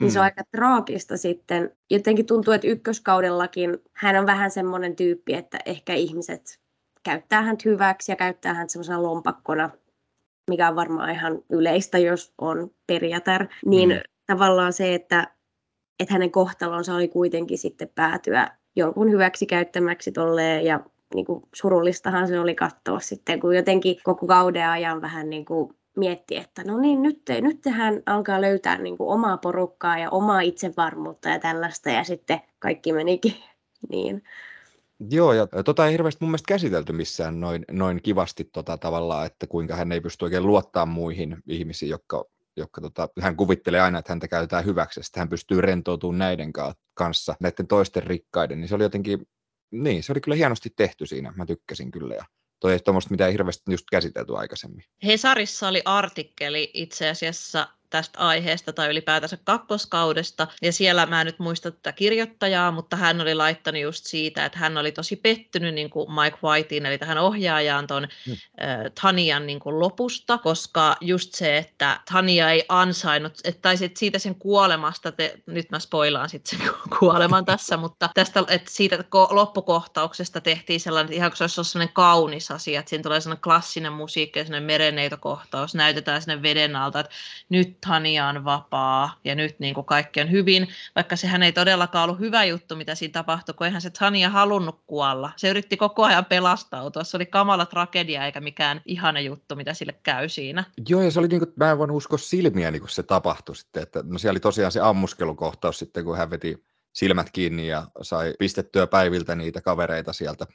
[0.00, 0.24] Niin se on mm.
[0.24, 1.76] aika traagista sitten.
[1.90, 6.60] Jotenkin tuntuu, että ykköskaudellakin hän on vähän semmoinen tyyppi, että ehkä ihmiset
[7.02, 9.70] käyttää häntä hyväksi ja käyttää häntä semmoisena lompakkona,
[10.50, 13.46] mikä on varmaan ihan yleistä, jos on periatar.
[13.66, 14.00] Niin mm.
[14.26, 15.34] tavallaan se, että,
[16.00, 20.80] että hänen kohtalonsa oli kuitenkin sitten päätyä jonkun hyväksi käyttämäksi tolleen ja
[21.14, 25.74] niin kuin surullistahan se oli katsoa sitten, kun jotenkin koko kauden ajan vähän niin kuin
[25.98, 30.40] mietti, että no niin, nyt, nyt hän alkaa löytää niin kuin omaa porukkaa ja omaa
[30.40, 33.34] itsevarmuutta ja tällaista, ja sitten kaikki menikin
[33.92, 34.22] niin.
[35.10, 39.46] Joo, ja tota ei hirveästi mun mielestä käsitelty missään noin, noin kivasti tota tavallaan, että
[39.46, 42.24] kuinka hän ei pysty oikein luottaa muihin ihmisiin, jotka,
[42.56, 46.52] jotka tota, hän kuvittelee aina, että häntä käytetään hyväksi, että hän pystyy rentoutumaan näiden
[46.94, 49.26] kanssa, näiden toisten rikkaiden, niin se oli jotenkin
[49.70, 52.14] niin, se oli kyllä hienosti tehty siinä, mä tykkäsin kyllä.
[52.14, 52.24] Ja
[52.60, 54.84] toi ei tuommoista mitään hirveästi just käsitelty aikaisemmin.
[55.04, 60.46] Hesarissa oli artikkeli itse asiassa tästä aiheesta tai ylipäätänsä kakkoskaudesta.
[60.62, 64.58] Ja siellä mä en nyt muista tätä kirjoittajaa, mutta hän oli laittanut just siitä, että
[64.58, 68.32] hän oli tosi pettynyt niin kuin Mike Whitein, eli tähän ohjaajaan ton mm.
[68.32, 68.38] äh,
[69.02, 74.18] Tanian niin kuin lopusta, koska just se, että Tania ei ansainnut, että, tai sit siitä
[74.18, 80.40] sen kuolemasta, te, nyt mä spoilaan sitten sen kuoleman tässä, mutta tästä, että siitä loppukohtauksesta
[80.40, 84.38] tehtiin sellainen, ihan kuin se olisi sellainen kaunis asia, että siinä tulee sellainen klassinen musiikki
[84.38, 87.12] ja sellainen merenneitokohtaus, näytetään sinne veden alta, että
[87.48, 92.04] nyt Tania on vapaa ja nyt niin kuin kaikki on hyvin, vaikka sehän ei todellakaan
[92.04, 95.32] ollut hyvä juttu, mitä siinä tapahtui, kun eihän se Tania halunnut kuolla.
[95.36, 97.04] Se yritti koko ajan pelastautua.
[97.04, 100.64] Se oli kamala tragedia eikä mikään ihana juttu, mitä sille käy siinä.
[100.88, 103.56] Joo, ja se oli niin kuin, mä en voinut uskoa silmiä, niin kun se tapahtui
[103.56, 103.82] sitten.
[103.82, 108.34] Että, no siellä oli tosiaan se ammuskelukohtaus sitten, kun hän veti silmät kiinni ja sai
[108.38, 110.46] pistettyä päiviltä niitä kavereita sieltä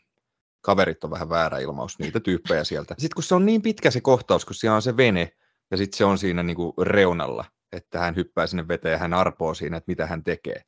[0.64, 2.96] kaverit on vähän väärä ilmaus, niitä tyyppejä sieltä.
[2.98, 5.32] Sitten kun se on niin pitkä se kohtaus, kun siellä on se vene,
[5.72, 9.14] ja sitten se on siinä niin kuin reunalla, että hän hyppää sinne veteen ja hän
[9.14, 10.62] arpoo siinä, että mitä hän tekee.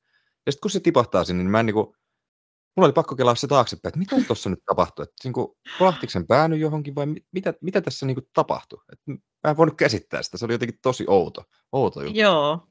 [0.46, 1.88] Ja sitten kun se tipahtaa sinne, niin mä en niin kuin,
[2.76, 5.48] mulla oli pakko kelaa se taaksepäin, että mitä tuossa nyt tapahtui, että niin kuin,
[6.08, 8.80] sen päänyt johonkin vai mitä, mitä tässä niin kuin tapahtui.
[8.92, 9.00] Et
[9.44, 12.20] mä en voinut käsittää sitä, se oli jotenkin tosi outo, outo juttu.
[12.20, 12.68] Joo.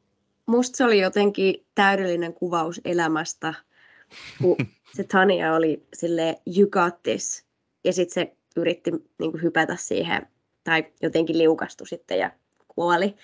[0.47, 3.55] Musta se oli jotenkin täydellinen kuvaus elämästä,
[4.43, 4.57] kun
[4.97, 7.47] se Tania oli sille you got this,
[7.85, 10.34] ja sitten se yritti niin kuin, hypätä siihen
[10.65, 12.31] tai jotenkin liukastui sitten ja
[12.69, 13.17] kuoli,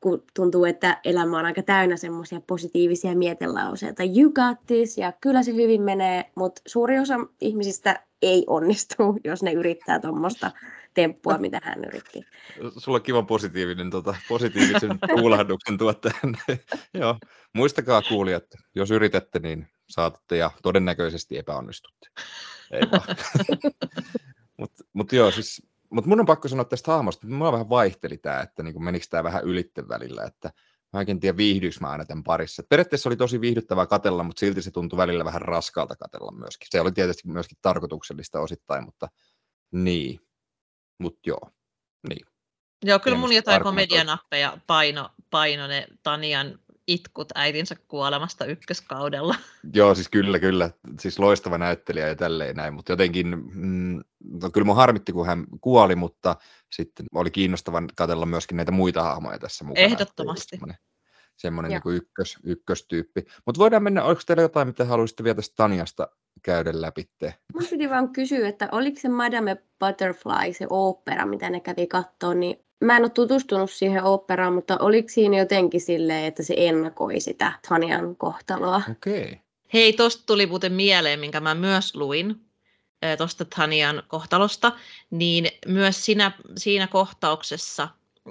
[0.00, 4.02] kun tuntuu, että elämä on aika täynnä semmoisia positiivisia mietelauseita.
[4.02, 9.42] You got this, ja kyllä se hyvin menee, mutta suuri osa ihmisistä ei onnistu, jos
[9.42, 10.50] ne yrittää tuommoista
[10.94, 12.26] temppua, mitä hän yritti.
[12.76, 16.36] Sulla on kiva positiivinen, tota, positiivisen kuulahduksen tuottajan.
[17.00, 17.18] Joo,
[17.52, 22.08] muistakaa kuulijat, jos yritätte, niin saatatte ja todennäköisesti epäonnistutte.
[24.58, 25.62] Mutta mut joo, siis
[25.94, 29.06] mutta mun on pakko sanoa tästä hahmosta, että mulla vähän vaihteli tämä, että niinku menikö
[29.10, 30.50] tämä vähän ylitte välillä, että
[30.92, 32.62] mä en tiedä viihdyykö mä aina tämän parissa.
[32.62, 36.68] Et periaatteessa oli tosi viihdyttävää katella, mutta silti se tuntui välillä vähän raskalta katella myöskin.
[36.70, 39.08] Se oli tietysti myöskin tarkoituksellista osittain, mutta
[39.72, 40.20] niin.
[40.98, 41.50] Mutta joo,
[42.08, 42.26] niin.
[42.84, 49.34] Joo, kyllä mun jotain komedianappeja paino, paino ne Tanian itkut äitinsä kuolemasta ykköskaudella.
[49.74, 50.70] Joo, siis kyllä, kyllä.
[51.00, 54.00] Siis loistava näyttelijä ja tälleen näin, mutta jotenkin, mm,
[54.40, 56.36] no kyllä mun harmitti, kun hän kuoli, mutta
[56.72, 59.86] sitten oli kiinnostavan katella myöskin näitä muita hahmoja tässä mukana.
[59.86, 60.56] Ehdottomasti.
[60.56, 60.76] Semmoinen,
[61.36, 63.24] semmoinen niin kuin ykkös, ykköstyyppi.
[63.46, 66.08] Mutta voidaan mennä, oliko teillä jotain, mitä haluaisitte vielä tästä Taniasta
[66.42, 67.10] käydä läpi?
[67.54, 72.34] Mun piti vaan kysyä, että oliko se Madame Butterfly, se opera, mitä ne kävi katsoa,
[72.34, 77.20] niin mä en ole tutustunut siihen operaan, mutta oliko siinä jotenkin silleen, että se ennakoi
[77.20, 78.82] sitä Tanian kohtaloa?
[78.90, 79.22] Okei.
[79.22, 79.36] Okay.
[79.74, 82.40] Hei, tosta tuli muuten mieleen, minkä mä myös luin
[83.18, 84.72] tuosta Tanian kohtalosta,
[85.10, 87.88] niin myös siinä, siinä kohtauksessa,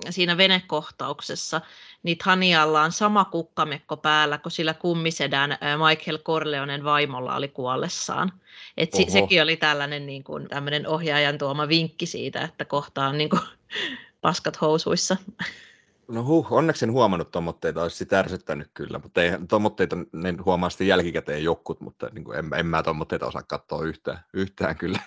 [0.10, 1.62] siinä venekohtauksessa,
[2.04, 8.32] niin Tanialla on sama kukkamekko päällä kuin sillä kummisedän Michael Corleonen vaimolla oli kuollessaan.
[8.78, 10.48] Et si, sekin oli tällainen niin kuin,
[10.88, 13.42] ohjaajan tuoma vinkki siitä, että kohta on niin kuin,
[14.22, 15.18] paskat housuissa.
[16.08, 20.70] No huh, onneksi en huomannut tuommoitteita, olisi sitä ärsyttänyt kyllä, mutta ei, tuommoitteita ne huomaa
[20.70, 25.00] sitten jälkikäteen jokkut, mutta niin kuin en, en mä tuommoitteita osaa katsoa yhtään, yhtään kyllä.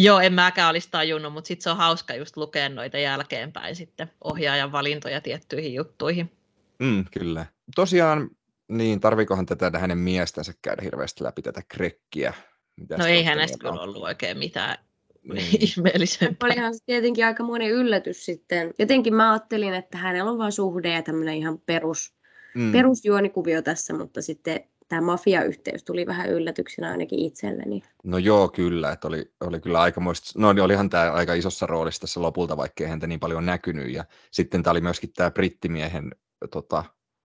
[0.00, 4.10] Joo, en mäkään olisi tajunnut, mutta sitten se on hauska just lukea noita jälkeenpäin sitten
[4.24, 6.32] ohjaajan valintoja tiettyihin juttuihin.
[6.78, 7.46] Mm, kyllä.
[7.74, 8.30] Tosiaan,
[8.68, 12.34] niin tarvikohan tätä hänen miestänsä käydä hirveästi läpi tätä krekkiä?
[12.80, 14.78] Mitäs no ei hänestä kyllä ollut oikein mitään
[15.22, 15.62] niin.
[15.68, 16.46] ihmeellisempää.
[16.46, 18.74] Olihan se tietenkin aika monen yllätys sitten.
[18.78, 22.14] Jotenkin mä ajattelin, että hänellä on vain suhde ja tämmöinen ihan perus,
[22.54, 22.72] mm.
[22.72, 27.82] perusjuonikuvio tässä, mutta sitten tämä mafiayhteys tuli vähän yllätyksenä ainakin itselleni.
[28.04, 28.92] No joo, kyllä.
[28.92, 32.86] Että oli, oli kyllä aikamoista, no niin olihan tämä aika isossa roolissa tässä lopulta, vaikkei
[32.86, 33.92] häntä niin paljon näkynyt.
[33.92, 36.10] Ja sitten tämä oli myöskin tämä brittimiehen
[36.50, 36.84] tota,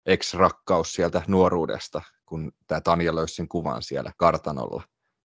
[0.06, 4.84] ex-rakkaus sieltä nuoruudesta, kun tämä Tanja löysi sen kuvan siellä kartanolla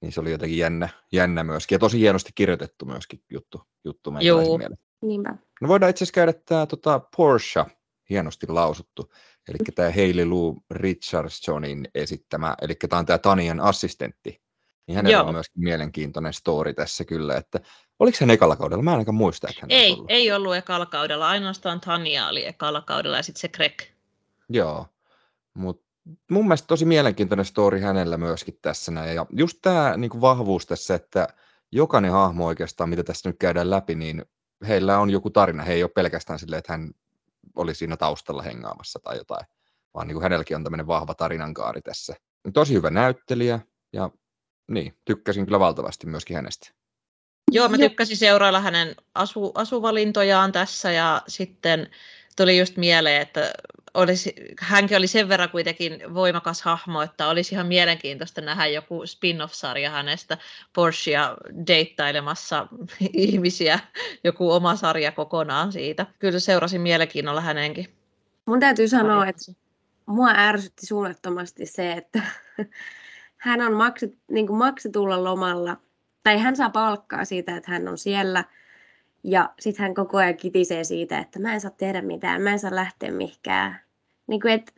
[0.05, 1.77] niin se oli jotenkin jännä, jännä myöskin.
[1.77, 4.59] Ja tosi hienosti kirjoitettu myöskin juttu, juttu Joo.
[5.03, 5.37] Niinpä.
[5.61, 7.64] No voidaan itse asiassa käydä tämä tota, Porsche,
[8.11, 9.11] hienosti lausuttu.
[9.48, 14.44] Eli tämä Hailey Lou Richardsonin esittämä, eli tämä on tämä Tanian assistentti.
[14.87, 15.26] Niin hänellä Joo.
[15.26, 17.61] on myöskin mielenkiintoinen story tässä kyllä, että
[17.98, 18.83] oliko se ekalla kaudella?
[18.83, 20.07] Mä en ainakaan muista, että hän Ei, ollut.
[20.09, 23.83] ei ollut ekalla kaudella, ainoastaan Tania oli ekalla kaudella ja sitten se Greg.
[24.48, 24.87] Joo,
[25.54, 25.85] mutta
[26.30, 29.14] mun mielestä tosi mielenkiintoinen story hänellä myöskin tässä näin.
[29.14, 31.28] Ja just tämä niin vahvuus tässä, että
[31.72, 34.24] jokainen hahmo oikeastaan, mitä tässä nyt käydään läpi, niin
[34.68, 35.62] heillä on joku tarina.
[35.62, 36.90] He ei ole pelkästään silleen, että hän
[37.56, 39.46] oli siinä taustalla hengaamassa tai jotain,
[39.94, 42.14] vaan niin kuin hänelläkin on tämmöinen vahva tarinankaari tässä.
[42.54, 43.60] Tosi hyvä näyttelijä
[43.92, 44.10] ja
[44.70, 46.70] niin, tykkäsin kyllä valtavasti myöskin hänestä.
[47.52, 51.90] Joo, mä tykkäsin seurailla hänen asu, asuvalintojaan tässä ja sitten
[52.36, 53.52] tuli just mieleen, että
[53.94, 59.90] olisi, hänkin oli sen verran kuitenkin voimakas hahmo, että olisi ihan mielenkiintoista nähdä joku spin-off-sarja
[59.90, 60.38] hänestä
[60.72, 62.66] Porschea deittailemassa
[63.12, 63.78] ihmisiä,
[64.24, 66.07] joku oma sarja kokonaan siitä.
[66.18, 67.87] Kyllä seurasin mielenkiinnolla hänenkin.
[68.46, 69.52] Mun täytyy sanoa, että
[70.07, 72.22] mua ärsytti suunnattomasti se, että
[73.37, 75.76] hän on makset, niin kuin maksetulla lomalla,
[76.22, 78.44] tai hän saa palkkaa siitä, että hän on siellä–
[79.24, 82.59] ja sitten hän koko ajan kitisee siitä, että mä en saa tehdä mitään, mä en
[82.59, 83.84] saa lähteä mihinkään.
[84.26, 84.72] Niin kuin, että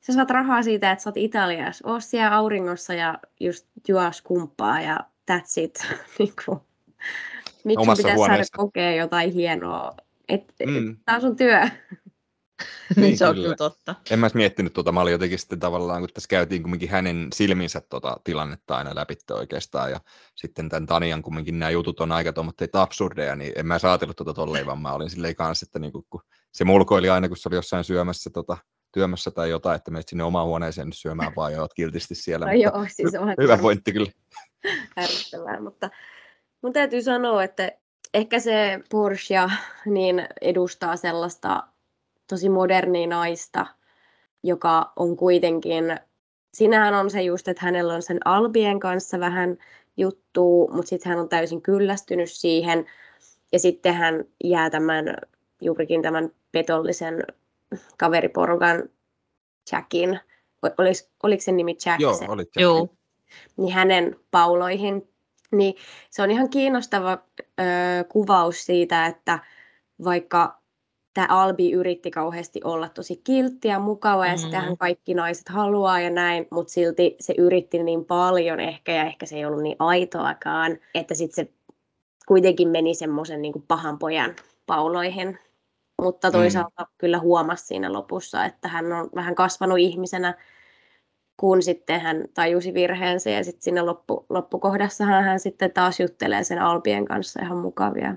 [0.00, 4.80] sä saat rahaa siitä, että sä oot Italiassa, oo siellä auringossa ja just juo skumppaa
[4.80, 5.86] ja that's it.
[6.18, 6.60] niin kuin,
[7.64, 9.96] miksi pitäisi saada kokea jotain hienoa?
[10.28, 10.96] Et, mm.
[11.04, 11.68] Tämä on sun työ.
[12.96, 13.94] niin se on kyllä totta.
[14.10, 17.28] En mä edes miettinyt tuota, mä olin jotenkin sitten tavallaan, kun tässä käytiin kumminkin hänen
[17.34, 20.00] silminsä tota tilannetta aina läpi oikeastaan, ja
[20.34, 24.34] sitten tämän Tanian kumminkin nämä jutut on aika tuommoitteita absurdeja, niin en mä saatellut tuota
[24.34, 26.20] tolleen, vaan mä olin silleen kanssa, että niin kun
[26.52, 28.56] se mulkoili aina, kun se oli jossain syömässä tota,
[28.92, 32.46] työmässä tai jotain, että menet sinne omaan huoneeseen syömään vaan ja oot kiltisti siellä.
[32.46, 34.10] No joo, siis on hyvä pointti kyllä.
[35.00, 35.90] Ärsyttävää, mutta
[36.62, 37.72] mun täytyy sanoa, että
[38.14, 39.50] ehkä se Porsche
[39.86, 41.62] niin edustaa sellaista
[42.28, 43.66] tosi moderni naista,
[44.42, 45.84] joka on kuitenkin,
[46.54, 49.56] sinähän on se just, että hänellä on sen Albien kanssa vähän
[49.96, 52.86] juttu, mutta sitten hän on täysin kyllästynyt siihen,
[53.52, 55.16] ja sitten hän jää tämän,
[55.60, 57.22] juurikin tämän petollisen
[57.98, 58.88] kaveriporukan
[59.72, 60.20] Jackin,
[60.78, 62.00] olis, oliko sen nimi Jack?
[62.00, 62.24] Joo, se?
[62.28, 62.60] oli Jack.
[62.60, 62.88] Joo.
[63.56, 65.08] Niin hänen pauloihin.
[65.50, 65.74] Niin
[66.10, 67.64] se on ihan kiinnostava ö,
[68.08, 69.38] kuvaus siitä, että
[70.04, 70.57] vaikka
[71.18, 74.44] tämä Albi yritti kauheasti olla tosi kiltti ja mukava ja mm-hmm.
[74.44, 79.26] sitähän kaikki naiset haluaa ja näin, mutta silti se yritti niin paljon ehkä ja ehkä
[79.26, 81.52] se ei ollut niin aitoakaan, että sitten se
[82.28, 84.36] kuitenkin meni semmoisen niin pahan pojan
[84.66, 85.38] pauloihin.
[86.02, 86.88] Mutta toisaalta mm.
[86.98, 90.34] kyllä huomasi siinä lopussa, että hän on vähän kasvanut ihmisenä,
[91.36, 96.58] kun sitten hän tajusi virheensä ja sitten siinä loppu, loppukohdassahan hän sitten taas juttelee sen
[96.58, 98.16] Albien kanssa ihan mukavia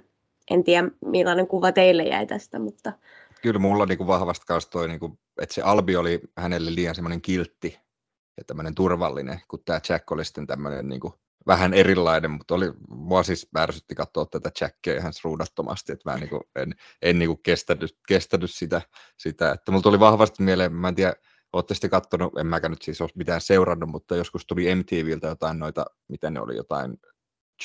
[0.54, 2.94] en tiedä millainen kuva teille jäi tästä, mutta...
[3.42, 7.80] kyllä mulla niinku vahvasti kanssa toi, niinku, että se Albi oli hänelle liian semmoinen kiltti
[8.38, 11.14] ja tämmöinen turvallinen, kun tämä Jack oli sitten tämmöinen niinku,
[11.48, 16.42] vähän erilainen, mutta oli, mua siis ärsytti katsoa tätä Jackia ihan ruudattomasti, että mä niinku,
[16.56, 18.82] en, en niinku kestänyt, kestänyt sitä,
[19.18, 21.14] sitä, että mulla tuli vahvasti mieleen, mä en tiedä,
[21.54, 25.60] Olette sitten katsonut, en mäkään nyt siis ole mitään seurannut, mutta joskus tuli MTVltä jotain
[25.60, 26.98] noita, miten ne oli, jotain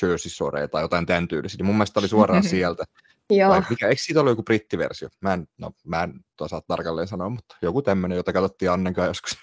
[0.01, 1.57] Jersey Shore tai jotain tämän tyylisiä.
[1.57, 2.83] Niin mun mielestä oli suoraan sieltä.
[3.29, 3.49] Joo.
[3.49, 5.09] Vai mikä, eikö siitä ollut joku brittiversio?
[5.21, 9.37] Mä en, no, mä en osaa tarkalleen sanoa, mutta joku tämmöinen, jota katsottiin Annenkaan joskus.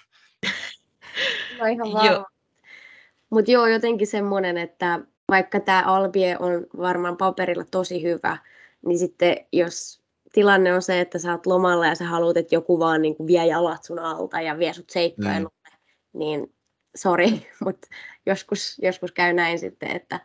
[1.59, 2.25] No ihan varma.
[3.29, 4.99] Mutta joo, jotenkin semmoinen, että
[5.29, 8.37] vaikka tämä Albie on varmaan paperilla tosi hyvä,
[8.85, 10.01] niin sitten jos
[10.33, 13.27] tilanne on se, että sä oot lomalla ja sä haluat, että joku vaan niin kuin
[13.27, 15.69] vie jalat sun alta ja vie sut seikkailulle,
[16.13, 16.19] mm.
[16.19, 16.53] niin
[16.95, 17.87] sori, mutta
[18.25, 20.19] joskus, joskus käy näin sitten, että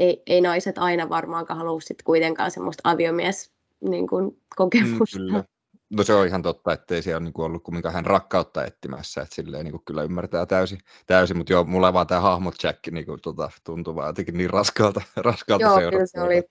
[0.00, 5.18] ei, ei naiset aina varmaankaan halua sitten kuitenkaan semmoista aviomies niin kuin, kokemusta.
[5.18, 5.44] Mm, kyllä.
[5.90, 9.22] No se on ihan totta, että ei siellä ole niin ollut kumminkaan hän rakkautta etsimässä,
[9.22, 12.86] että silleen niin kuin kyllä ymmärtää täysin, täysin mutta joo, mulla vaan tämä hahmot Jack
[12.90, 15.90] niin kuin, tota, tuntuu vaan jotenkin niin raskaalta, raskaalta joo, seurata.
[15.90, 16.42] Kyllä se oli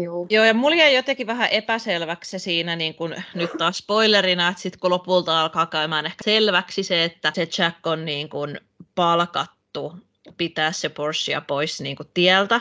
[0.00, 0.26] Joo.
[0.30, 4.62] Joo, ja mulla jäi jotenkin vähän epäselväksi se siinä, niin kun, nyt taas spoilerina, että
[4.62, 8.56] sitten kun lopulta alkaa käymään ehkä selväksi se, että se Jack on niin kun
[8.94, 9.96] palkattu
[10.36, 12.60] pitää se Porsche pois niin kun tieltä,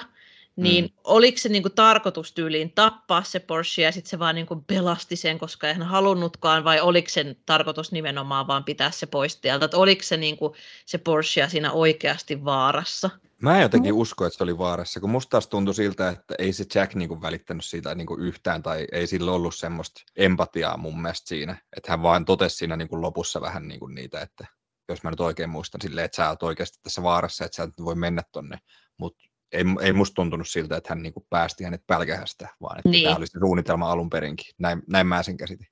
[0.55, 0.91] niin mm.
[1.03, 4.63] oliko se niin kuin tarkoitus tyyliin tappaa se Porsche ja sitten se vaan niin kuin
[4.63, 9.35] pelasti sen, koska ei hän halunnutkaan, vai oliko sen tarkoitus nimenomaan vaan pitää se pois
[9.35, 10.53] tieltä, että oliko se, niin kuin,
[10.85, 13.09] se Porsche siinä oikeasti vaarassa?
[13.41, 16.53] Mä en jotenkin usko, että se oli vaarassa, kun musta taas tuntui siltä, että ei
[16.53, 21.27] se Jack niinku välittänyt siitä niinku yhtään, tai ei sillä ollut semmoista empatiaa mun mielestä
[21.27, 24.47] siinä, että hän vaan totesi siinä niinku lopussa vähän niinku niitä, että
[24.93, 27.85] jos mä nyt oikein muistan silleen, että sä oot oikeasti tässä vaarassa, että sä et
[27.85, 28.57] voi mennä tonne,
[28.97, 33.03] mutta ei, ei musta tuntunut siltä, että hän niinku päästi hänet pälkähästä, vaan että niin.
[33.03, 34.55] tämä oli se suunnitelma alun perinkin.
[34.57, 35.67] Näin, näin mä sen käsitin.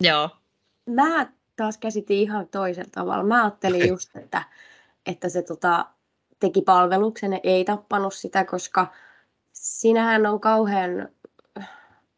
[0.00, 0.30] Joo.
[0.86, 3.24] Mä taas käsitin ihan toisella tavalla.
[3.24, 4.42] Mä ajattelin just, että,
[5.06, 5.86] että se tota,
[6.40, 8.92] teki palveluksen ja ei tappanut sitä, koska
[9.52, 11.08] sinähän on kauhean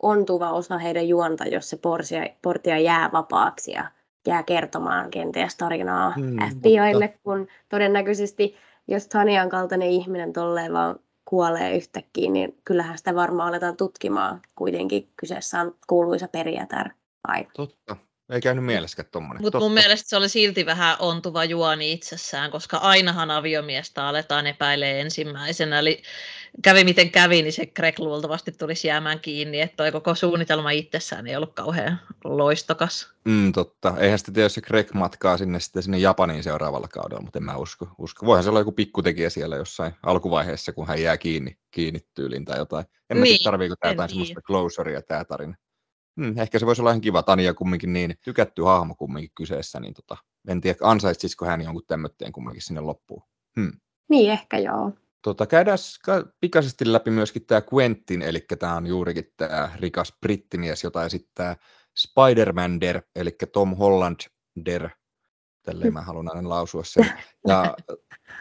[0.03, 3.91] ontuva osa heidän juonta, jos se portia, portia jää vapaaksi ja
[4.27, 7.21] jää kertomaan kenties tarinaa hmm, FBIlle, mutta...
[7.23, 8.57] kun todennäköisesti
[8.89, 14.41] jos Tanian kaltainen ihminen tolleen vaan kuolee yhtäkkiä, niin kyllähän sitä varmaan aletaan tutkimaan.
[14.55, 16.91] Kuitenkin kyseessä on kuuluisa perijätär.
[17.25, 17.51] Aika.
[17.57, 17.97] Totta.
[18.31, 19.43] Ei käynyt mielessäkään tuommoinen.
[19.43, 25.01] Mutta mun mielestä se oli silti vähän ontuva juoni itsessään, koska ainahan aviomiestä aletaan epäilee
[25.01, 25.79] ensimmäisenä.
[25.79, 26.03] Eli
[26.63, 31.27] kävi miten kävi, niin se Greg luultavasti tulisi jäämään kiinni, että toi koko suunnitelma itsessään
[31.27, 33.13] ei ollut kauhean loistokas.
[33.25, 33.95] Mm, totta.
[33.99, 37.89] Eihän sitten se Greg matkaa sinne sitten sinne Japaniin seuraavalla kaudella, mutta en mä usko.
[37.99, 38.27] usko.
[38.27, 42.59] Voihan se olla joku pikkutekijä siellä jossain alkuvaiheessa, kun hän jää kiinni, kiinni tyyliin tai
[42.59, 42.85] jotain.
[43.11, 44.15] En mä niin, tiedä, tarviiko tämä jotain niin.
[44.15, 45.55] semmoista closurea tämä tarina.
[46.21, 47.23] Hmm, ehkä se voisi olla ihan kiva.
[47.23, 50.17] Tania kumminkin niin tykätty hahmo kumminkin kyseessä, niin tota,
[50.49, 53.23] en tiedä ansaitsisiko hän jonkun tämmötteen kumminkin sinne loppuun.
[53.61, 53.73] Hmm.
[54.09, 54.93] Niin, ehkä joo.
[55.23, 55.79] Tota, käydään
[56.41, 61.57] pikaisesti läpi myöskin tämä Quentin, eli tämä on juurikin tämä rikas brittimies, jota esittää
[61.99, 64.91] Spider-Man-der, eli Tom Holland-der,
[65.63, 67.13] tälleen mä haluan aina lausua sen.
[67.49, 67.77] Ja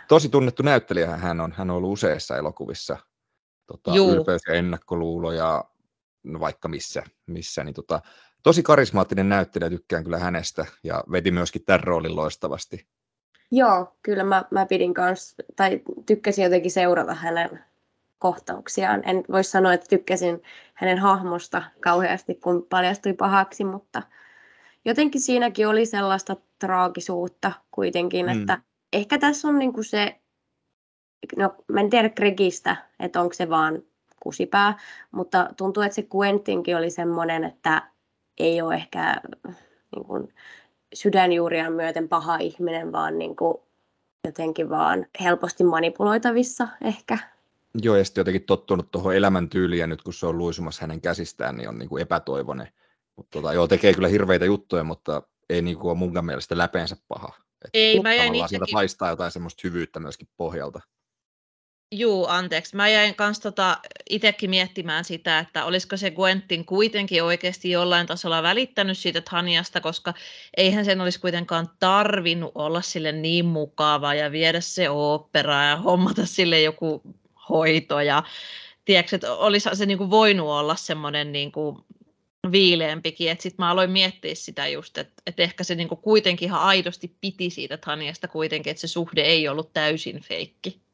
[0.07, 2.97] tosi tunnettu näyttelijä hän on, hän on ollut useissa elokuvissa.
[3.67, 5.65] Tota, ylpeys ja ennakkoluulo ja
[6.23, 8.01] no vaikka missä, missä niin tota,
[8.43, 12.87] tosi karismaattinen näyttelijä, tykkään kyllä hänestä ja veti myöskin tämän roolin loistavasti.
[13.51, 17.63] Joo, kyllä mä, mä pidin kanssa, tai tykkäsin jotenkin seurata hänen
[18.19, 19.01] kohtauksiaan.
[19.05, 20.41] En voi sanoa, että tykkäsin
[20.73, 24.03] hänen hahmosta kauheasti, kun paljastui pahaksi, mutta
[24.85, 28.39] jotenkin siinäkin oli sellaista traagisuutta kuitenkin, mm.
[28.39, 28.61] että
[28.93, 30.19] ehkä tässä on niinku se,
[31.37, 33.83] no mä en tiedä Gregistä, että onko se vaan
[34.19, 34.77] kusipää,
[35.11, 37.89] mutta tuntuu, että se Quentinkin oli semmoinen, että
[38.37, 39.21] ei ole ehkä
[39.95, 40.33] niin kuin,
[40.93, 43.57] sydänjuuriaan myöten paha ihminen, vaan niin kuin,
[44.25, 47.17] jotenkin vaan helposti manipuloitavissa ehkä.
[47.81, 51.57] Joo, ja sitten jotenkin tottunut tuohon elämäntyyliin, ja nyt kun se on luisumassa hänen käsistään,
[51.57, 52.67] niin on niin kuin epätoivoinen.
[53.15, 56.97] Mutta tota, joo, tekee kyllä hirveitä juttuja, mutta ei niin kuin ole mun mielestä läpeensä
[57.07, 57.33] paha.
[57.65, 58.49] Et ei, mä jäin itsekin...
[58.49, 60.81] sieltä haistaa jotain semmoista hyvyyttä myöskin pohjalta.
[61.91, 62.75] Juu, anteeksi.
[62.75, 63.77] Mä jäin kanssa tota
[64.09, 70.13] itsekin miettimään sitä, että olisiko se Gwentin kuitenkin oikeasti jollain tasolla välittänyt siitä Taniasta, koska
[70.57, 76.25] eihän sen olisi kuitenkaan tarvinnut olla sille niin mukava ja viedä se opera ja hommata
[76.25, 77.01] sille joku
[77.49, 77.99] hoito.
[77.99, 78.23] Ja
[78.85, 81.77] tiedätkö, että olisi se niin kuin voinut olla semmoinen niin kuin
[82.51, 83.37] viileämpikin.
[83.39, 87.15] Sitten mä aloin miettiä sitä just, että, että ehkä se niin kuin kuitenkin ihan aidosti
[87.21, 90.88] piti siitä Taniasta kuitenkin, että se suhde ei ollut täysin feikki.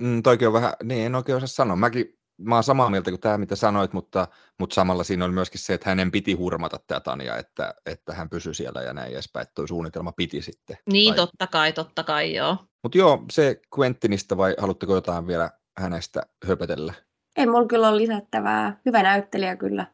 [0.00, 1.76] Mm, toikin on vähän, niin en oikein osaa sanoa.
[1.76, 4.28] Mäkin mä oon samaa mieltä kuin tämä, mitä sanoit, mutta,
[4.58, 8.30] mutta samalla siinä oli myöskin se, että hänen piti hurmata tätä Tania, että, että hän
[8.30, 10.76] pysyi siellä ja näin edespäin, että tuo suunnitelma piti sitten.
[10.92, 11.16] Niin, tai...
[11.16, 12.56] totta kai, totta kai, joo.
[12.82, 16.94] Mutta joo, se Quentinista vai haluatteko jotain vielä hänestä höpötellä?
[17.36, 18.80] Ei mulla kyllä ole lisättävää.
[18.86, 19.86] Hyvä näyttelijä kyllä.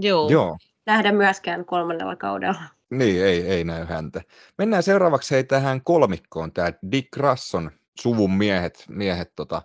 [0.00, 0.30] Joo.
[0.30, 0.58] Joo.
[0.86, 2.62] Nähdä myöskään kolmannella kaudella.
[2.90, 4.22] Niin, ei, ei näy häntä.
[4.58, 6.52] Mennään seuraavaksi hei tähän kolmikkoon.
[6.52, 7.70] Tämä Dick Rasson
[8.00, 9.62] suvun miehet, miehet tota,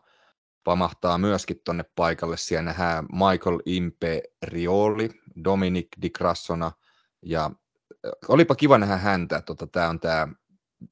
[0.63, 2.37] pamahtaa myöskin tonne paikalle.
[2.37, 5.09] Siellä nähdään Michael Imperioli,
[5.43, 6.71] Dominic Di Crassona
[7.21, 7.51] ja
[8.27, 9.41] olipa kiva nähdä häntä.
[9.41, 10.27] Tota, tämä on tämä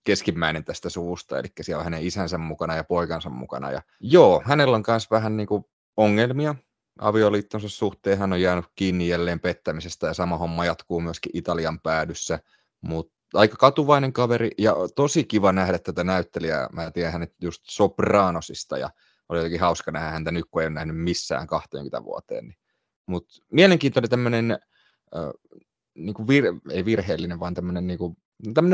[0.04, 3.72] keskimmäinen tästä suvusta, eli siellä on hänen isänsä mukana ja poikansa mukana.
[3.72, 5.64] Ja joo, hänellä on myös vähän niin kuin
[5.98, 6.56] ongelmia
[7.00, 8.18] avioliittonsa suhteen.
[8.18, 12.39] Hän on jäänyt kiinni jälleen pettämisestä ja sama homma jatkuu myöskin Italian päädyssä.
[12.82, 16.69] Mutta aika katuvainen kaveri ja tosi kiva nähdä tätä näyttelijää.
[16.73, 18.89] Mä tiedän hänet just Sopranosista ja
[19.29, 22.47] oli jotenkin hauska nähdä häntä nyt, kun ei ole nähnyt missään 20 vuoteen.
[22.47, 22.57] Niin.
[23.05, 25.59] Mutta mielenkiintoinen tämmöinen, äh,
[25.95, 28.17] niinku vir- ei virheellinen, vaan tämmöinen niinku,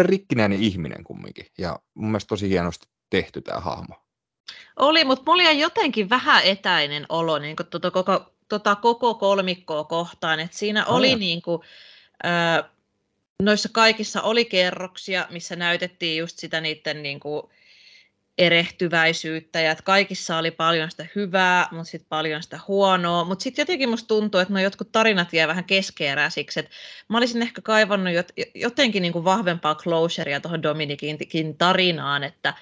[0.01, 1.45] rikkinäinen ihminen kumminkin.
[1.57, 3.95] Ja mun mielestä tosi hienosti tehty tämä hahmo.
[4.75, 10.39] Oli, mutta mulla oli jotenkin vähän etäinen olo niin tuota koko, tuota koko kolmikkoa kohtaan.
[10.39, 11.61] Et siinä oh, oli niin kuin,
[12.25, 12.69] äh,
[13.43, 17.43] noissa kaikissa oli kerroksia, missä näytettiin just sitä niiden niin kuin,
[18.37, 23.23] erehtyväisyyttä ja että kaikissa oli paljon sitä hyvää, mutta sitten paljon sitä huonoa.
[23.23, 26.59] Mutta sitten jotenkin musta tuntuu, että no jotkut tarinat jää vähän keskeeräisiksi.
[26.59, 26.69] Et
[27.07, 28.13] mä olisin ehkä kaivannut
[28.55, 32.53] jotenkin niin kuin vahvempaa closurea tuohon Dominikin tarinaan, että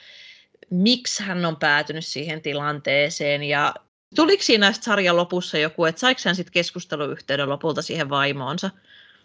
[0.70, 3.74] miksi hän on päätynyt siihen tilanteeseen ja
[4.16, 8.70] tuliko siinä sarjan lopussa joku, että saiko hän sitten keskusteluyhteyden lopulta siihen vaimoonsa?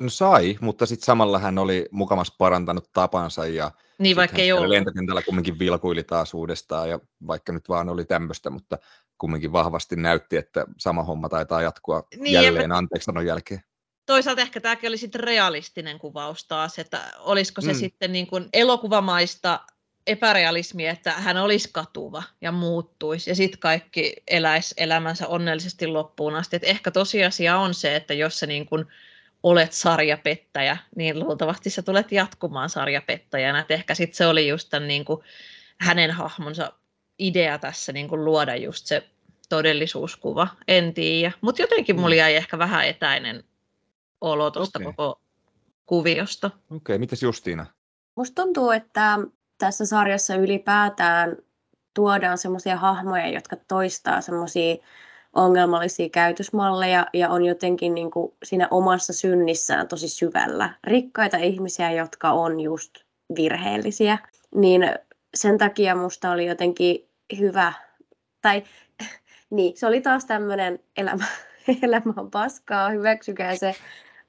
[0.00, 5.22] No sai, mutta sitten samalla hän oli mukamas parantanut tapansa ja niin, vaikka ei lentokentällä
[5.22, 8.78] kumminkin vilkuili taas uudestaan ja vaikka nyt vaan oli tämmöistä, mutta
[9.18, 13.60] kumminkin vahvasti näytti, että sama homma taitaa jatkua niin, jälleen anteeksi sanon jälkeen.
[14.06, 17.78] Toisaalta ehkä tämäkin oli sitten realistinen kuvaus taas, että olisiko se mm.
[17.78, 19.60] sitten niin kuin elokuvamaista
[20.06, 26.56] epärealismia, että hän olisi katuva ja muuttuisi ja sitten kaikki eläisi elämänsä onnellisesti loppuun asti.
[26.56, 28.86] Et ehkä tosiasia on se, että jos se niin kuin
[29.42, 33.60] olet sarjapettäjä, niin luultavasti sä tulet jatkumaan sarjapettäjänä.
[33.60, 35.20] Et ehkä sitten se oli just tämän niin kuin
[35.80, 36.72] hänen hahmonsa
[37.18, 39.08] idea tässä niin kuin luoda just se
[39.48, 40.48] todellisuuskuva.
[40.68, 42.18] En tiedä, mutta jotenkin mulla mm.
[42.18, 43.44] jäi ehkä vähän etäinen
[44.20, 44.92] olo tuosta okay.
[44.92, 45.20] koko
[45.86, 46.46] kuviosta.
[46.46, 47.66] Okei, okay, mitäs Justiina?
[48.16, 49.18] Musta tuntuu, että
[49.58, 51.36] tässä sarjassa ylipäätään
[51.94, 54.76] tuodaan semmoisia hahmoja, jotka toistaa semmoisia
[55.32, 60.74] ongelmallisia käytösmalleja ja on jotenkin niin kuin siinä omassa synnissään tosi syvällä.
[60.84, 62.94] Rikkaita ihmisiä, jotka on just
[63.36, 64.18] virheellisiä.
[64.54, 64.82] Niin
[65.34, 67.08] sen takia musta oli jotenkin
[67.38, 67.72] hyvä,
[68.42, 68.62] tai
[69.50, 71.24] niin, se oli taas tämmöinen elämä,
[71.82, 73.74] elämä on paskaa, hyväksykää se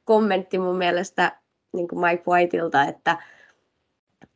[0.06, 1.38] kommentti mun mielestä
[1.74, 3.18] niin kuin Mike Whiteilta, että,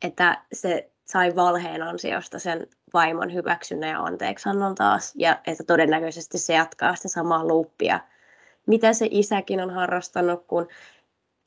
[0.02, 6.52] että se sai valheen ansiosta sen vaimon hyväksynnän ja anteeksannon taas, ja että todennäköisesti se
[6.52, 8.00] jatkaa sitä samaa luuppia,
[8.66, 10.68] mitä se isäkin on harrastanut, kun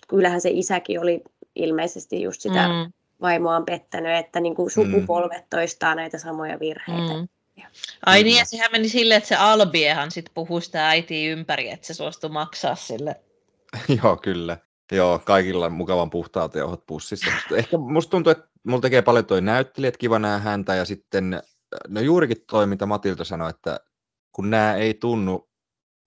[0.08, 1.24] kyllähän se isäkin oli
[1.56, 2.94] ilmeisesti just sitä mm.
[3.22, 5.50] vaimoaan pettänyt, että niin kuin sukupolvet mm.
[5.50, 7.14] toistaa näitä samoja virheitä.
[7.14, 7.28] Mm.
[8.06, 11.88] Ai niin, ja sehän meni silleen, että se Albiehan sitten puhui sitä äitiä ympäri, että
[11.88, 13.16] se suostui maksaa sille.
[14.04, 14.58] Joo, kyllä.
[14.92, 17.32] Joo, kaikilla mukavan puhtaat jauhot pussissa.
[17.56, 21.44] Ehkä musta tuntuu, että mulla tekee paljon toi näyttelijä, että kiva nähdä häntä, ja sitten,
[21.88, 23.80] no juurikin toi, mitä Matilta sanoi, että
[24.32, 25.50] kun nämä ei tunnu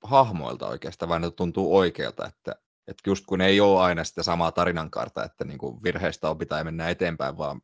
[0.03, 4.53] hahmoilta oikeastaan, vaan ne tuntuu oikealta, että, että just kun ei ole aina sitä samaa
[4.53, 7.61] tarinankaarta, että niin kuin virheistä opitaan ja mennään eteenpäin, vaan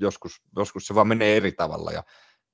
[0.00, 2.02] joskus, joskus se vaan menee eri tavalla, ja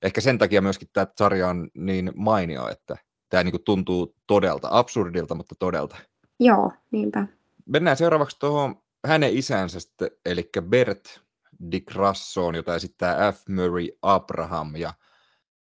[0.02, 2.96] ehkä sen takia myöskin tämä sarja on niin mainio, että
[3.28, 5.96] tämä niin kuin tuntuu todelta, absurdilta, mutta todelta.
[6.40, 7.26] Joo, niinpä.
[7.66, 9.78] Mennään seuraavaksi tuohon hänen isänsä,
[10.24, 11.25] eli Bert
[11.70, 13.48] Dick Rassoon, jota esittää F.
[13.48, 14.76] Murray Abraham.
[14.76, 14.94] Ja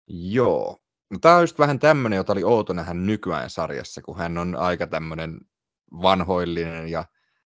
[0.09, 4.39] joo, no, tämä on just vähän tämmöinen, jota oli outo nähdä nykyään sarjassa, kun hän
[4.39, 5.41] on aika tämmöinen
[6.03, 7.05] vanhoillinen ja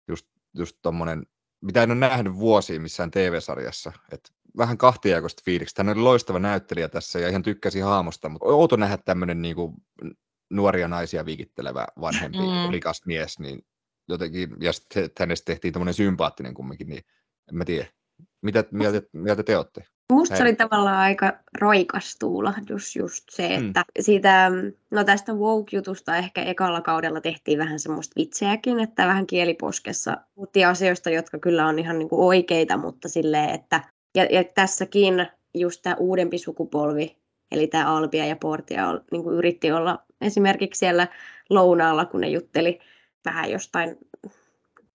[0.08, 1.26] just, just tommonen,
[1.60, 3.92] mitä en ole nähnyt vuosiin missään TV-sarjassa.
[4.12, 5.82] Et vähän kahtiaikoista fiilistä.
[5.82, 9.74] Hän oli loistava näyttelijä tässä ja ihan tykkäsi haamosta, mutta outo nähdä tämmöinen niinku
[10.50, 12.72] nuoria naisia viikittelevä vanhempi mm.
[12.72, 13.66] rikas mies, niin
[14.08, 17.02] jotenkin, ja sitten hänestä tehtiin tämmöinen sympaattinen kumminkin, niin
[17.48, 17.86] en mä tiedä.
[18.42, 19.84] Mitä mieltä, mieltä te olette?
[20.12, 23.66] Musta se oli tavallaan aika roikas tuulahdus just se, hmm.
[23.66, 24.02] että mm.
[24.02, 24.50] siitä,
[24.90, 31.10] no tästä woke-jutusta ehkä ekalla kaudella tehtiin vähän semmoista vitseäkin, että vähän kieliposkessa puhuttiin asioista,
[31.10, 33.80] jotka kyllä on ihan niinku oikeita, mutta silleen, että
[34.14, 37.16] ja, ja tässäkin just tämä uudempi sukupolvi,
[37.52, 41.08] eli tämä Albia ja Portia niin kuin yritti olla Esimerkiksi siellä
[41.50, 42.78] lounaalla, kun ne jutteli
[43.24, 43.96] vähän jostain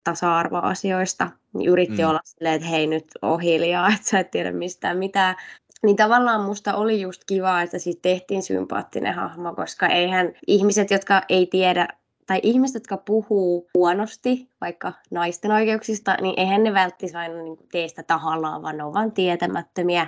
[0.03, 2.09] tasa-arvoasioista, niin yritti mm.
[2.09, 5.35] olla silleen, että hei nyt on hiljaa, että sä et tiedä mistään mitään.
[5.83, 11.21] Niin tavallaan musta oli just kiva, että siitä tehtiin sympaattinen hahmo, koska eihän ihmiset, jotka
[11.29, 11.87] ei tiedä,
[12.27, 17.87] tai ihmiset, jotka puhuu huonosti vaikka naisten oikeuksista, niin eihän ne välttis aina niin tee
[17.87, 20.07] sitä tahallaan, vaan ne on vaan tietämättömiä.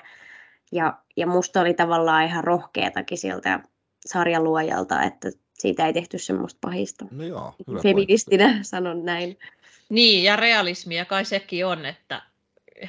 [0.72, 3.60] Ja, ja musta oli tavallaan ihan rohkeatakin siltä
[4.06, 7.06] sarjaluojalta, että siitä ei tehty semmoista pahista.
[7.12, 9.38] No joo, Feministinä sanon näin.
[9.96, 12.22] Niin, ja realismia kai sekin on, että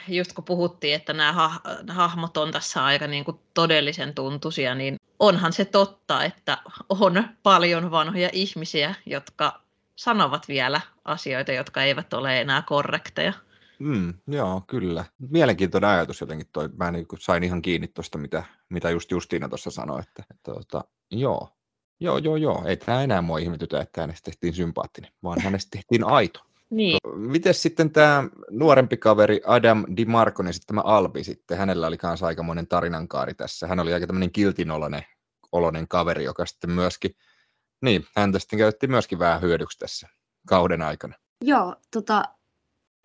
[0.08, 4.96] just kun puhuttiin, että nämä ha- hahmot on tässä aika niin kuin todellisen tuntuisia, niin
[5.18, 9.60] onhan se totta, että on paljon vanhoja ihmisiä, jotka
[9.96, 13.32] sanovat vielä asioita, jotka eivät ole enää korrekteja.
[13.78, 15.04] Mm, joo, kyllä.
[15.18, 16.68] Mielenkiintoinen ajatus jotenkin toi.
[16.68, 20.00] Mä niin sain ihan kiinni tuosta, mitä, mitä just Justiina tuossa sanoi.
[20.00, 20.80] Että, että, että,
[21.10, 21.48] joo,
[22.00, 22.64] joo, joo, joo.
[22.66, 26.46] Ei tämä enää mua ihmetytä, että hänestä tehtiin sympaattinen, vaan hänestä tehtiin aito.
[26.70, 26.98] Niin.
[27.14, 32.26] Miten sitten tämä nuorempi kaveri Adam DiMarco, niin sitten tämä Albi sitten, hänellä oli kanssa
[32.26, 33.66] aikamoinen tarinankaari tässä.
[33.66, 35.02] Hän oli aika tämmöinen kiltinolonen
[35.52, 37.16] oloinen kaveri, joka sitten myöskin,
[37.82, 40.08] niin, häntä sitten käytettiin myöskin vähän hyödyksi tässä
[40.48, 41.14] kauden aikana.
[41.44, 42.24] Joo, tota,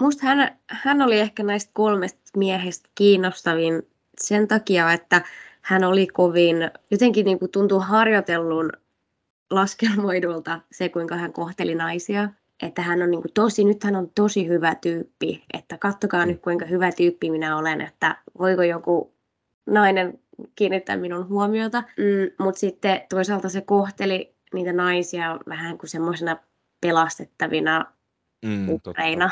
[0.01, 3.89] musta hän, hän oli ehkä näistä kolmesta miehestä kiinnostavin
[4.21, 5.21] sen takia, että
[5.61, 6.57] hän oli kovin,
[6.91, 8.71] jotenkin niin kuin tuntuu harjoitellun
[9.51, 12.29] laskelmoidulta se, kuinka hän kohteli naisia
[12.61, 16.41] että hän on niin kuin tosi, nyt hän on tosi hyvä tyyppi, että kattokaa nyt
[16.41, 19.13] kuinka hyvä tyyppi minä olen, että voiko joku
[19.65, 20.19] nainen
[20.55, 21.83] kiinnittää minun huomiota.
[21.97, 26.37] Mm, Mutta sitten toisaalta se kohteli niitä naisia vähän kuin semmoisena
[26.81, 27.85] pelastettavina
[28.45, 29.29] mm, uhreina.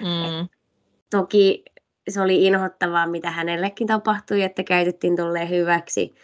[0.00, 0.48] Mm.
[1.10, 1.64] Toki
[2.08, 6.14] se oli inhottavaa, mitä hänellekin tapahtui, että käytettiin tolleen hyväksi,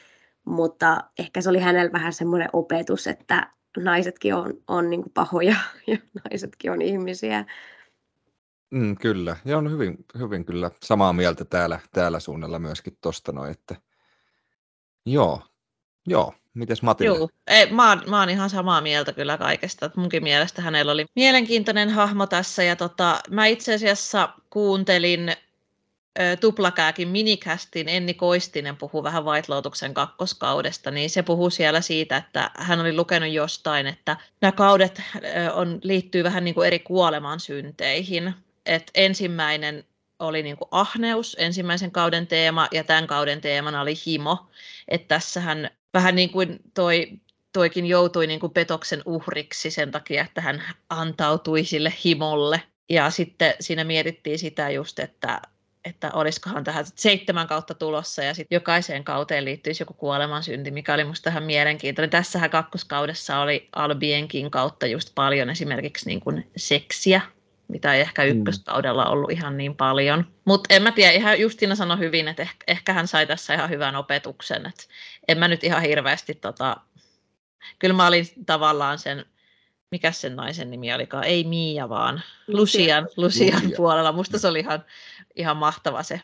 [0.44, 5.56] mutta ehkä se oli hänellä vähän semmoinen opetus, että naisetkin on, on niin kuin pahoja
[5.86, 7.44] ja naisetkin on ihmisiä.
[8.70, 13.50] Mm, kyllä, ja on hyvin, hyvin kyllä samaa mieltä täällä, täällä suunnalla myöskin tuosta noin,
[13.50, 13.76] että
[15.06, 15.42] joo,
[16.06, 17.18] joo, mites Matilda?
[17.18, 20.92] Joo, ei, mä, oon, mä oon ihan samaa mieltä kyllä kaikesta, että munkin mielestä hänellä
[20.92, 25.32] oli mielenkiintoinen hahmo tässä, ja tota, mä itse asiassa kuuntelin
[26.40, 32.50] Tuplakääkin minikästin Enni Koistinen puhuu vähän White Lotuksen kakkoskaudesta, niin se puhuu siellä siitä, että
[32.54, 35.02] hän oli lukenut jostain, että nämä kaudet
[35.52, 38.34] on, liittyy vähän niin kuin eri kuoleman synteihin.
[38.66, 39.84] Et ensimmäinen
[40.18, 44.46] oli niin kuin ahneus, ensimmäisen kauden teema, ja tämän kauden teemana oli himo.
[44.88, 47.08] Että tässähän vähän niin kuin toi
[47.52, 52.62] toikin joutui niin kuin petoksen uhriksi sen takia, että hän antautui sille himolle.
[52.88, 55.42] Ja sitten siinä mietittiin sitä just, että
[55.84, 61.04] että olisikohan tähän seitsemän kautta tulossa ja sitten jokaiseen kauteen liittyisi joku kuolemansynti, mikä oli
[61.04, 62.10] musta ihan mielenkiintoinen.
[62.10, 67.20] Tässähän kakkoskaudessa oli Albienkin kautta just paljon esimerkiksi niin kuin seksiä,
[67.68, 68.28] mitä ei ehkä mm.
[68.28, 70.26] ykköskaudella ollut ihan niin paljon.
[70.44, 73.70] Mutta en mä tiedä, ihan Justina sanoi hyvin, että ehkä, ehkä hän sai tässä ihan
[73.70, 74.66] hyvän opetuksen.
[74.66, 74.88] Et
[75.28, 76.76] en mä nyt ihan hirveästi, tota...
[77.78, 79.24] kyllä mä olin tavallaan sen
[79.90, 84.12] mikä sen naisen nimi olikaan, ei Miia vaan Lucian, Lucian puolella.
[84.12, 84.84] Musta se oli ihan,
[85.36, 86.20] ihan mahtava se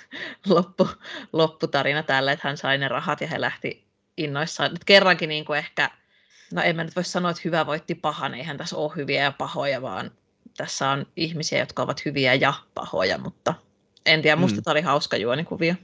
[0.48, 0.88] loppu,
[1.32, 4.70] lopputarina tälle, että hän sai ne rahat ja he lähti innoissaan.
[4.70, 5.90] Nyt kerrankin niin kuin ehkä,
[6.52, 9.32] no en mä nyt voi sanoa, että hyvä voitti pahan, eihän tässä ole hyviä ja
[9.32, 10.10] pahoja, vaan
[10.56, 13.54] tässä on ihmisiä, jotka ovat hyviä ja pahoja, mutta
[14.06, 14.62] en tiedä, musta mm.
[14.62, 15.74] tämä oli hauska juonikuvio.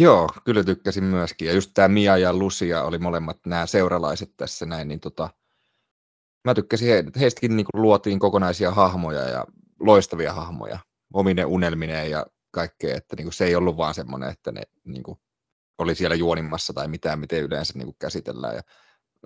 [0.00, 1.48] Joo, kyllä tykkäsin myöskin.
[1.48, 5.30] Ja just tämä Mia ja Lucia oli molemmat nämä seuralaiset tässä näin, niin tota,
[6.44, 9.44] mä tykkäsin, he, heistäkin niin luotiin kokonaisia hahmoja ja
[9.80, 10.78] loistavia hahmoja
[11.12, 15.02] omine unelmineen ja kaikkea, että niin kuin se ei ollut vaan semmoinen, että ne niin
[15.02, 15.18] kuin
[15.78, 18.62] oli siellä juonimassa tai mitään, miten yleensä niin kuin käsitellään ja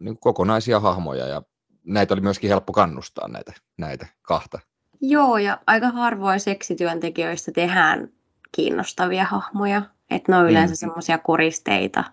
[0.00, 1.42] niin kuin kokonaisia hahmoja ja
[1.84, 4.58] näitä oli myöskin helppo kannustaa näitä, näitä kahta.
[5.00, 8.08] Joo, ja aika harvoin seksityöntekijöistä tehdään
[8.52, 10.76] kiinnostavia hahmoja, että ne on yleensä mm.
[10.76, 12.04] semmoisia koristeita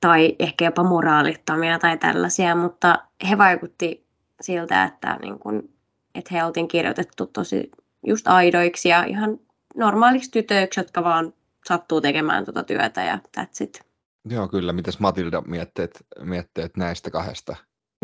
[0.00, 2.98] tai ehkä jopa moraalittomia tai tällaisia, mutta
[3.30, 4.06] he vaikutti
[4.40, 5.70] siltä, että, niin kun,
[6.14, 7.70] että he oltiin kirjoitettu tosi
[8.06, 9.38] just aidoiksi ja ihan
[9.76, 11.32] normaaliksi tytöiksi, jotka vaan
[11.68, 13.80] sattuu tekemään tuota työtä ja that's it.
[14.28, 14.72] Joo, kyllä.
[14.72, 17.56] Mitäs Matilda mietteet, mietteet näistä kahdesta?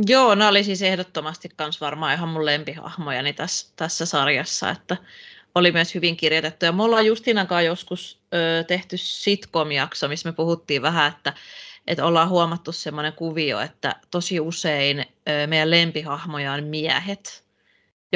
[0.06, 4.96] Joo, ne oli siis ehdottomasti kans varmaan ihan mun lempihahmojani tässä, tässä sarjassa, että
[5.54, 6.64] oli myös hyvin kirjoitettu.
[6.64, 11.32] Ja me ollaan Justinakaan joskus ö, tehty sitcom-jakso, missä me puhuttiin vähän, että
[11.86, 17.45] että ollaan huomattu semmoinen kuvio, että tosi usein ö, meidän lempihahmoja on miehet,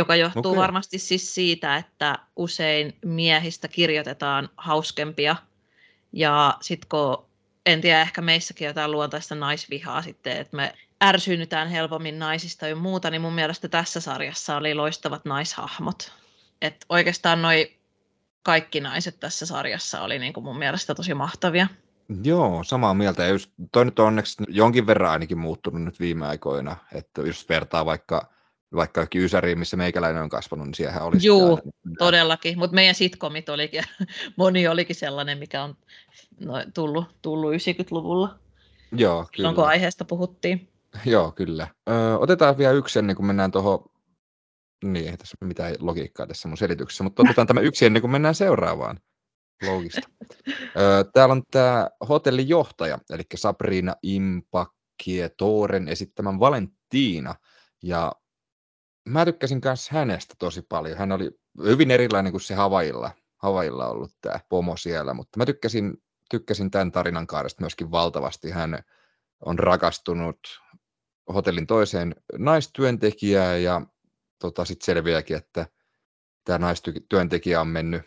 [0.01, 0.63] joka johtuu okay.
[0.63, 5.37] varmasti siis siitä, että usein miehistä kirjoitetaan hauskempia.
[6.13, 7.27] Ja sitten kun,
[7.67, 10.75] en tiedä, ehkä meissäkin jotain luontaista naisvihaa sitten, että me
[11.05, 16.13] ärsynytään helpommin naisista ja muuta, niin mun mielestä tässä sarjassa oli loistavat naishahmot.
[16.63, 17.73] Et oikeastaan noi
[18.43, 21.67] kaikki naiset tässä sarjassa oli niin kuin mun mielestä tosi mahtavia.
[22.25, 23.23] Joo, samaa mieltä.
[23.23, 27.49] Ja just, toi nyt on onneksi jonkin verran ainakin muuttunut nyt viime aikoina, että jos
[27.49, 28.40] vertaa vaikka
[28.75, 31.27] vaikka Ysäriin, missä meikäläinen on kasvanut, niin siellä olisi.
[31.27, 31.61] Joo,
[31.99, 32.59] todellakin.
[32.59, 33.83] Mutta meidän sitkomit olikin,
[34.37, 35.77] moni olikin sellainen, mikä on
[36.41, 38.39] no, tullut, tullut 90-luvulla.
[38.93, 39.31] Joo, kyllä.
[39.37, 40.69] Silloin kun aiheesta puhuttiin.
[41.05, 41.69] Joo, kyllä.
[41.89, 43.85] Ö, otetaan vielä yksi ennen kuin mennään tuohon,
[44.85, 48.35] niin ei tässä mitään logiikkaa tässä mun selityksessä, mutta otetaan tämä yksi ennen kuin mennään
[48.35, 49.01] seuraavaan.
[49.67, 50.09] Logista.
[50.49, 57.35] Ö, täällä on tämä hotellin johtaja, eli Sabrina Impacchietoren esittämän Valentina.
[57.83, 58.13] Ja
[59.11, 60.99] mä tykkäsin myös hänestä tosi paljon.
[60.99, 61.31] Hän oli
[61.65, 66.93] hyvin erilainen kuin se Havailla, Havailla ollut tämä pomo siellä, mutta mä tykkäsin, tykkäsin tämän
[66.93, 68.51] tarinan kaaresta myöskin valtavasti.
[68.51, 68.83] Hän
[69.45, 70.39] on rakastunut
[71.35, 73.87] hotellin toiseen naistyöntekijään ja
[74.39, 75.67] tota, sitten selviääkin, että
[76.45, 78.03] tämä naistyöntekijä on mennyt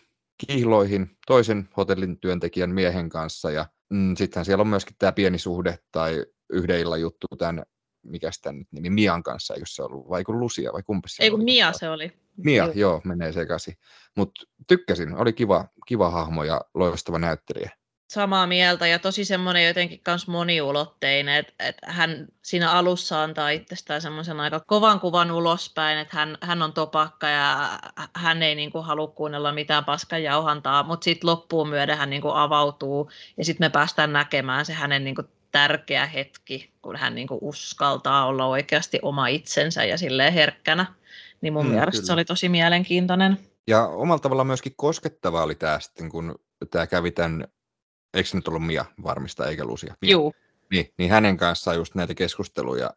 [0.47, 5.79] kihloihin toisen hotellin työntekijän miehen kanssa ja mm, sittenhän siellä on myöskin tämä pieni suhde
[5.91, 7.63] tai yhden illan juttu tämän
[8.03, 11.23] mikä sitä nyt nimi, Mian kanssa, eikö se ollut, vai kun Lucia, vai kumpi se
[11.23, 12.11] Ei kun Mia se oli.
[12.37, 13.77] Mia, joo, joo menee sekaisin.
[14.15, 17.71] Mutta tykkäsin, oli kiva, kiva hahmo ja loistava näyttelijä.
[18.13, 24.01] Samaa mieltä ja tosi semmoinen jotenkin myös moniulotteinen, että, että hän siinä alussa antaa itsestään
[24.01, 27.69] semmoisen aika kovan kuvan ulospäin, että hän, hän on topakka ja
[28.15, 32.21] hän ei niin kuin halua kuunnella mitään paskan jauhantaa, mutta sitten loppuun myöden hän niin
[32.21, 37.15] kuin avautuu ja sitten me päästään näkemään se hänen niin kuin tärkeä hetki, kun hän
[37.15, 40.85] niin kuin uskaltaa olla oikeasti oma itsensä ja silleen herkkänä.
[41.41, 42.05] Niin mun mm, mielestä kyllä.
[42.05, 43.39] se oli tosi mielenkiintoinen.
[43.67, 46.35] Ja omalla tavalla myöskin koskettava oli tämä sitten, kun
[46.71, 47.47] tämä kävi tämän,
[48.13, 49.95] eikö se nyt ollut Mia varmista, eikä Lucia?
[50.01, 50.31] Joo.
[50.71, 52.89] Niin, niin hänen kanssaan just näitä keskusteluja,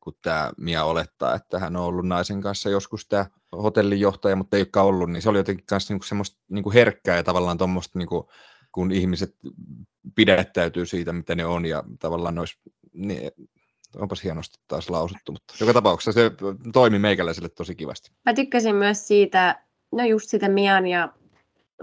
[0.00, 4.60] kun tämä Mia olettaa, että hän on ollut naisen kanssa joskus tämä hotellinjohtaja, mutta ei
[4.60, 8.30] olekaan ollut, niin se oli jotenkin kanssa niinku semmoista niinku herkkää ja tavallaan tuommoista niinku,
[8.72, 9.36] kun ihmiset
[10.14, 12.58] pidättäytyy siitä, mitä ne on, ja tavallaan ne olisi,
[12.92, 13.30] niin,
[13.96, 16.30] onpas hienosti taas lausuttu, mutta joka tapauksessa se
[16.72, 18.10] toimi meikäläiselle tosi kivasti.
[18.26, 19.62] Mä tykkäsin myös siitä,
[19.92, 21.12] no just sitä Mian ja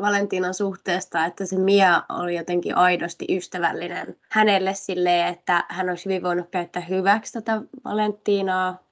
[0.02, 6.24] Valentinan suhteesta, että se Mia oli jotenkin aidosti ystävällinen hänelle silleen, että hän olisi hyvin
[6.24, 8.84] voinut käyttää hyväksi tätä Valentinaa,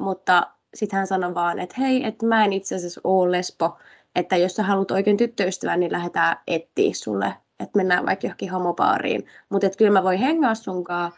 [0.00, 3.78] mutta sitten hän sanoi vaan, että hei, että mä en itse asiassa ole lesbo,
[4.14, 9.26] että jos sä haluat oikein tyttöystävän, niin lähdetään etsiä sulle, että mennään vaikka johonkin homopaariin.
[9.48, 11.12] Mutta kyllä mä voin hengaa sunkaan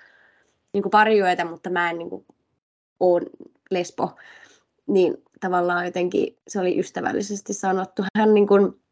[0.72, 2.26] niin pari yötä, mutta mä en niin kuin,
[3.00, 3.22] ole
[3.70, 4.16] lesbo.
[4.86, 8.02] Niin tavallaan jotenkin se oli ystävällisesti sanottu.
[8.18, 8.82] Hän niin kuin,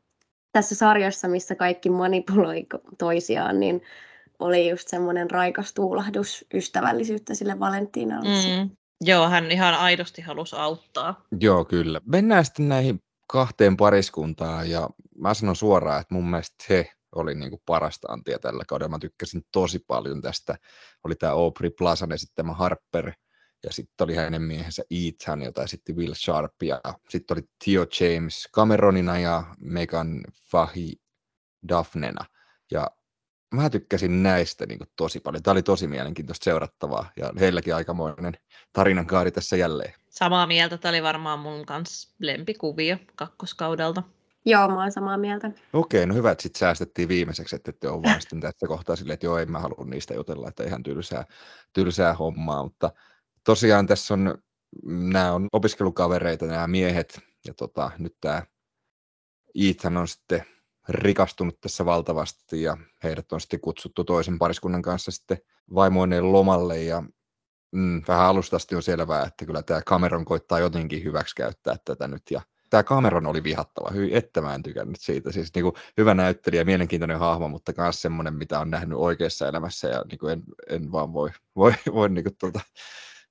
[0.53, 2.67] tässä sarjassa, missä kaikki manipuloi
[2.99, 3.83] toisiaan, niin
[4.39, 8.29] oli just semmoinen raikas tuulahdus ystävällisyyttä sille Valentinalle.
[8.29, 8.71] Mm.
[9.01, 11.25] Joo, hän ihan aidosti halusi auttaa.
[11.41, 12.01] Joo, kyllä.
[12.07, 17.51] Mennään sitten näihin kahteen pariskuntaan ja mä sanon suoraan, että mun mielestä he oli niin
[17.51, 18.89] kuin parasta antia tällä kaudella.
[18.89, 20.57] Mä tykkäsin tosi paljon tästä.
[21.05, 23.13] Oli tämä Aubrey Plazan esittämä Harper
[23.65, 28.49] ja sitten oli hänen miehensä Ethan, jota esitti Will Sharp ja sitten oli Theo James
[28.55, 30.93] Cameronina ja Megan Fahi
[31.69, 32.25] Daphnena.
[32.71, 32.87] Ja
[33.55, 35.43] mä tykkäsin näistä niin kuin tosi paljon.
[35.43, 38.35] Tämä oli tosi mielenkiintoista seurattavaa ja heilläkin aikamoinen
[38.73, 39.95] tarinan kaari tässä jälleen.
[40.11, 44.03] Samaa mieltä, tämä oli varmaan mun kanssa lempikuvio kakkoskaudelta.
[44.45, 45.51] Joo, mä oon samaa mieltä.
[45.73, 49.15] Okei, no hyvä, että sitten säästettiin viimeiseksi, että ette ole vaan sitten tässä kohtaa silleen,
[49.15, 51.25] että joo, en mä halua niistä jutella, että ihan tylsää,
[51.73, 52.91] tylsää hommaa, mutta
[53.45, 54.39] tosiaan tässä on,
[54.87, 58.43] nämä on opiskelukavereita, nämä miehet, ja tota, nyt tämä
[59.55, 60.45] Ethan on sitten
[60.91, 65.39] rikastunut tässä valtavasti ja heidät on sitten kutsuttu toisen pariskunnan kanssa sitten
[65.75, 67.03] vaimoineen lomalle ja
[67.73, 72.23] mm, vähän alustasti on selvää, että kyllä tämä Cameron koittaa jotenkin hyväksi käyttää tätä nyt
[72.31, 75.33] ja tämä Cameron oli vihattava, hyvin että mä en tykännyt siitä.
[75.33, 79.89] Siis niin kuin, hyvä näyttelijä, mielenkiintoinen hahmo, mutta myös semmoinen, mitä on nähnyt oikeassa elämässä
[79.89, 82.61] ja niin kuin en, en vaan voi, voi, voi niin kuin, tuota,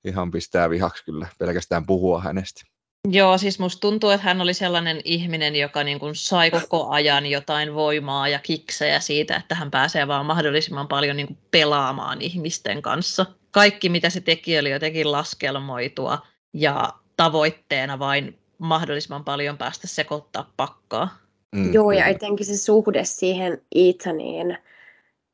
[0.04, 2.62] ihan pistää vihaksi kyllä pelkästään puhua hänestä.
[3.08, 7.26] Joo, siis musta tuntuu, että hän oli sellainen ihminen, joka niin kuin sai koko ajan
[7.26, 12.82] jotain voimaa ja kiksejä siitä, että hän pääsee vaan mahdollisimman paljon niin kuin pelaamaan ihmisten
[12.82, 13.26] kanssa.
[13.52, 16.20] Kaikki, mitä se teki, oli jotenkin laskelmoitua
[16.54, 21.18] ja tavoitteena vain mahdollisimman paljon päästä sekoittaa pakkaa.
[21.56, 24.58] Mm, Joo, ja etenkin se suhde siihen Ethaniin,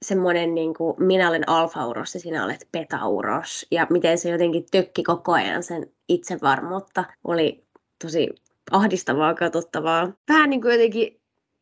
[0.01, 5.03] semmoinen niin kuin, minä olen alfauros ja sinä olet petauros, ja miten se jotenkin tökki
[5.03, 7.65] koko ajan sen itsevarmuutta, oli
[8.03, 8.29] tosi
[8.71, 10.13] ahdistavaa, katsottavaa.
[10.29, 11.21] Vähän niin kuin jotenkin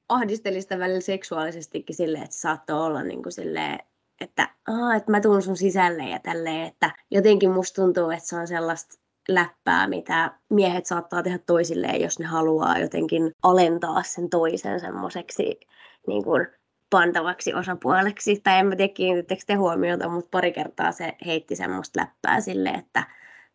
[0.09, 3.79] ahdisteli sitä välillä seksuaalisestikin silleen, että se saattoi olla niin kuin silleen,
[4.21, 8.35] että, Aa, että mä tuun sun sisälle ja tälleen, että jotenkin musta tuntuu, että se
[8.35, 14.79] on sellaista läppää, mitä miehet saattaa tehdä toisilleen, jos ne haluaa jotenkin alentaa sen toisen
[14.79, 15.59] semmoiseksi
[16.07, 16.47] niin kuin
[16.93, 18.41] pantavaksi osapuoleksi.
[18.43, 22.69] Tai en mä tiedä, kiinnittekö te huomiota, mutta pari kertaa se heitti semmoista läppää sille,
[22.69, 23.03] että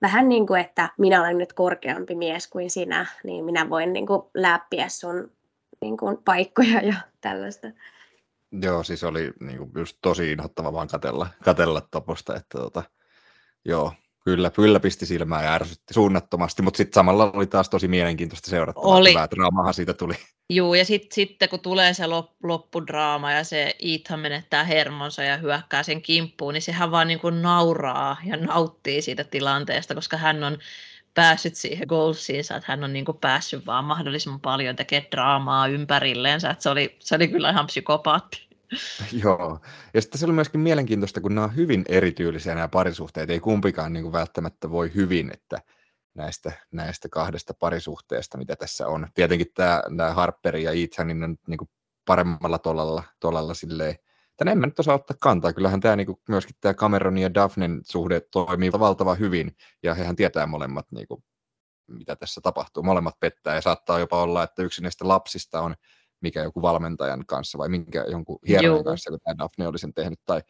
[0.02, 4.06] vähän niin kuin, että minä olen nyt korkeampi mies kuin sinä, niin minä voin niin
[4.06, 5.30] kuin läppiä sun
[5.80, 7.68] niin kuin paikkoja ja tällaista.
[8.62, 12.82] Joo, siis oli niin kuin just tosi inhottava vaan katella, katella toposta, että tota,
[13.64, 13.92] joo,
[14.24, 18.96] Kyllä, kyllä pisti silmään ja ärsytti suunnattomasti, mutta sitten samalla oli taas tosi mielenkiintoista seurattavaa.
[18.96, 19.10] Oli.
[19.10, 20.14] Hyvää draamahan siitä tuli.
[20.50, 22.04] Joo, ja sitten sit, kun tulee se
[22.42, 27.42] loppudraama ja se Ethan menettää hermonsa ja hyökkää sen kimppuun, niin sehän vaan niin kuin
[27.42, 30.58] nauraa ja nauttii siitä tilanteesta, koska hän on
[31.14, 36.50] päässyt siihen goalsiinsa, että hän on niin kuin päässyt vaan mahdollisimman paljon tekemään draamaa ympärilleensä,
[36.50, 38.47] että se oli, se oli kyllä ihan psykopaatti.
[39.24, 39.60] Joo,
[39.94, 43.92] ja sitten se oli myöskin mielenkiintoista, kun nämä on hyvin erityylisiä nämä parisuhteet, ei kumpikaan
[43.92, 45.58] niin kuin välttämättä voi hyvin, että
[46.14, 49.08] näistä, näistä kahdesta parisuhteesta, mitä tässä on.
[49.14, 51.70] Tietenkin tämä, tämä Harperi ja Ethanin on niin kuin
[52.04, 53.96] paremmalla tolalla, tolalla silleen,
[54.38, 55.52] Tänne en mä nyt osaa ottaa kantaa.
[55.52, 60.46] Kyllähän tämä niin myöskin tämä Cameron ja Daphnen suhde toimii valtavan hyvin, ja hehän tietää
[60.46, 61.24] molemmat, niin kuin,
[61.86, 62.82] mitä tässä tapahtuu.
[62.82, 65.74] Molemmat pettää, ja saattaa jopa olla, että yksi näistä lapsista on
[66.20, 70.20] mikä joku valmentajan kanssa vai minkä jonkun hierojen kanssa, kun tämä Daphne oli sen tehnyt,
[70.26, 70.42] tai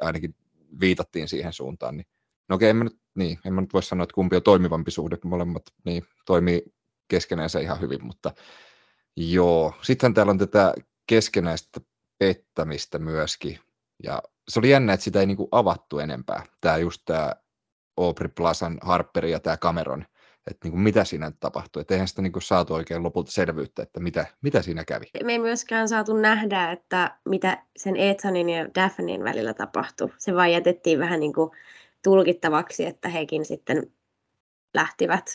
[0.00, 0.34] ainakin
[0.80, 1.96] viitattiin siihen suuntaan.
[1.96, 2.06] Niin,
[2.48, 4.90] no okei, en mä nyt, niin, en mä nyt voi sanoa, että kumpi on toimivampi
[4.90, 6.62] suhde, kun molemmat niin, toimii
[7.08, 8.32] keskenänsä ihan hyvin, mutta
[9.16, 9.74] joo.
[9.82, 10.74] Sitten täällä on tätä
[11.06, 11.80] keskenäistä
[12.18, 13.58] pettämistä myöskin,
[14.02, 16.46] ja se oli jännä, että sitä ei niinku avattu enempää.
[16.60, 17.34] Tämä just tämä
[17.96, 20.04] Aubrey Plazan Harperi ja tämä Cameron
[20.46, 21.80] että niin kuin mitä siinä tapahtui.
[21.80, 25.06] Että eihän sitä niin kuin saatu oikein lopulta selvyyttä, että mitä, mitä siinä kävi.
[25.24, 30.08] Me ei myöskään saatu nähdä, että mitä sen Ethanin ja Daphnein välillä tapahtui.
[30.18, 31.50] Se vaan jätettiin vähän niin kuin
[32.02, 33.92] tulkittavaksi, että hekin sitten
[34.74, 35.30] lähtivät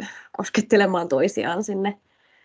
[0.00, 1.98] äh, koskettelemaan toisiaan sinne.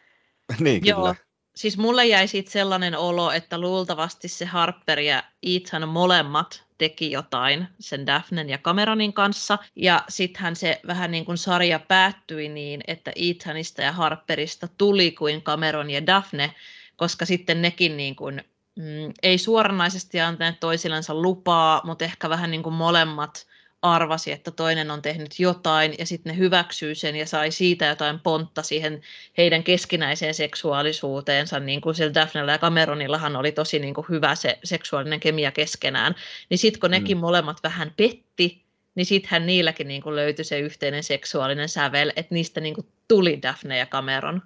[0.60, 0.96] niin, kyllä.
[0.96, 1.16] Joo,
[1.58, 7.68] siis mulle jäi siitä sellainen olo, että luultavasti se Harper ja Ethan molemmat teki jotain
[7.80, 9.58] sen Daphnen ja Cameronin kanssa.
[9.76, 15.42] Ja sittenhän se vähän niin kuin sarja päättyi niin, että Ethanista ja Harperista tuli kuin
[15.42, 16.54] Cameron ja Daphne,
[16.96, 18.44] koska sitten nekin niin kuin,
[18.76, 23.48] mm, ei suoranaisesti antaneet toisillensa lupaa, mutta ehkä vähän niin kuin molemmat
[23.82, 28.20] arvasi, että toinen on tehnyt jotain ja sitten ne hyväksyy sen ja sai siitä jotain
[28.20, 29.02] pontta siihen
[29.38, 34.60] heidän keskinäiseen seksuaalisuuteensa, niin kuin sillä Daphnella ja Cameronillahan oli tosi niin kuin hyvä se
[34.64, 36.16] seksuaalinen kemia keskenään,
[36.50, 37.22] niin sitten kun nekin mm.
[37.22, 38.64] molemmat vähän petti,
[38.96, 43.40] niin sittenhän niilläkin niin kuin löytyi se yhteinen seksuaalinen sävel, että niistä niin kuin tuli
[43.42, 44.42] Daphne ja Cameron.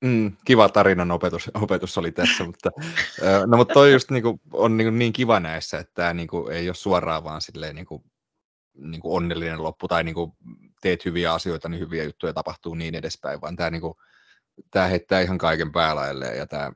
[0.00, 2.70] Mm, kiva tarinan opetus, opetus oli tässä, mutta,
[3.46, 6.52] no, mutta toi just niin kuin, on niin, niin kiva näissä, että tämä niin kuin,
[6.52, 8.02] ei ole suoraan vaan silleen, niin kuin,
[8.74, 10.32] niin kuin onnellinen loppu tai niin kuin
[10.80, 13.94] teet hyviä asioita, niin hyviä juttuja tapahtuu niin edespäin, vaan tämä, niin kuin,
[14.70, 16.72] tämä heittää ihan kaiken päälaille ja tämä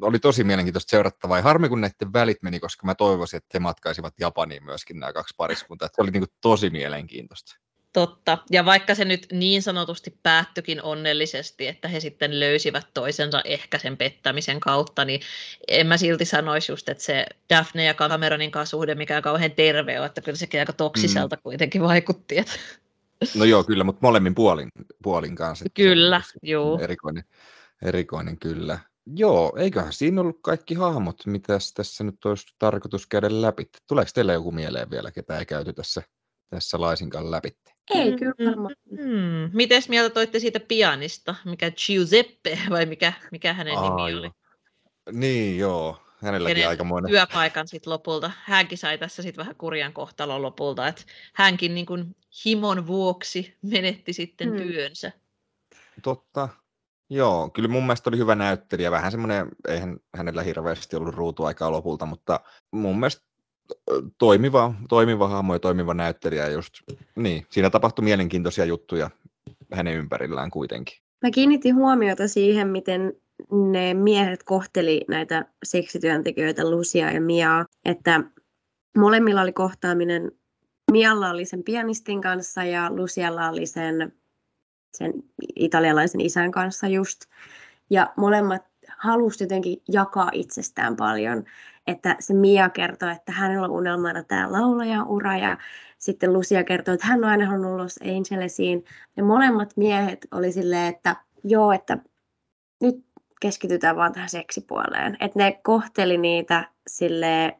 [0.00, 1.38] oli tosi mielenkiintoista seurattavaa.
[1.38, 5.12] Ja harmi, kun näiden välit meni, koska mä toivoisin, että he matkaisivat Japaniin myöskin nämä
[5.12, 5.88] kaksi pariskuntaa.
[5.92, 7.58] Se oli niin kuin tosi mielenkiintoista.
[7.92, 8.38] Totta.
[8.50, 13.96] Ja vaikka se nyt niin sanotusti päättyikin onnellisesti, että he sitten löysivät toisensa ehkä sen
[13.96, 15.20] pettämisen kautta, niin
[15.68, 20.00] en mä silti sanoisi just, että se Daphne ja Cameronin kanssa suhde mikään kauhean terve
[20.00, 21.42] on, että kyllä sekin aika toksiselta mm.
[21.42, 22.38] kuitenkin vaikutti.
[22.38, 22.52] Että...
[23.34, 24.68] No joo, kyllä, mutta molemmin puolin,
[25.02, 25.64] puolin kanssa.
[25.74, 26.78] Kyllä, joo.
[26.80, 27.24] Erikoinen,
[27.82, 28.78] erikoinen kyllä.
[29.16, 33.70] Joo, eiköhän siinä ollut kaikki hahmot, mitä tässä nyt olisi tarkoitus käydä läpi.
[33.86, 36.02] Tuleeko teille joku mieleen vielä, ketä ei käyty tässä,
[36.50, 37.56] tässä laisinkaan läpi?
[37.90, 38.74] Ei kyllä mm, varmaan.
[38.90, 39.50] Mm.
[39.52, 41.34] Mites mieltä toitte siitä pianista?
[41.44, 44.30] Mikä Giuseppe vai mikä, mikä hänen Aa, nimi oli?
[45.12, 47.10] Niin joo, hänelläkin Kenen aikamoinen.
[47.10, 48.30] työpaikan sitten lopulta.
[48.44, 51.02] Hänkin sai tässä sitten vähän kurjan kohtalon lopulta, että
[51.34, 54.56] hänkin niin kuin himon vuoksi menetti sitten mm.
[54.56, 55.12] työnsä.
[56.02, 56.48] Totta.
[57.10, 58.90] Joo, kyllä mun mielestä oli hyvä näyttelijä.
[58.90, 63.27] Vähän semmoinen, eihän hänellä hirveästi ollut ruutuaikaa lopulta, mutta mun mielestä
[64.18, 66.74] toimiva, toimiva hahmo ja toimiva näyttelijä just,
[67.16, 69.10] niin, siinä tapahtui mielenkiintoisia juttuja
[69.72, 70.98] hänen ympärillään kuitenkin.
[71.22, 73.12] Mä kiinnitin huomiota siihen, miten
[73.52, 78.20] ne miehet kohteli näitä seksityöntekijöitä, Lucia ja Miaa, että
[78.96, 80.32] molemmilla oli kohtaaminen,
[80.90, 84.12] Mialla oli sen pianistin kanssa ja Lucialla oli sen,
[84.96, 85.12] sen
[85.56, 87.20] italialaisen isän kanssa just.
[87.90, 88.62] Ja molemmat
[88.98, 91.44] halusivat jotenkin jakaa itsestään paljon
[91.88, 95.58] että se Mia kertoo, että hänellä on unelmana tämä laulajan ura ja
[95.98, 98.84] sitten Lucia kertoo, että hän on aina halunnut Los Angelesiin.
[99.16, 101.98] Ja molemmat miehet oli silleen, että joo, että
[102.80, 103.04] nyt
[103.40, 105.16] keskitytään vaan tähän seksipuoleen.
[105.20, 107.58] Että ne kohteli niitä sille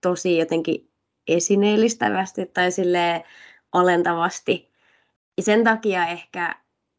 [0.00, 0.90] tosi jotenkin
[1.28, 3.24] esineellistävästi tai sille
[3.72, 4.72] alentavasti.
[5.36, 6.54] Ja sen takia ehkä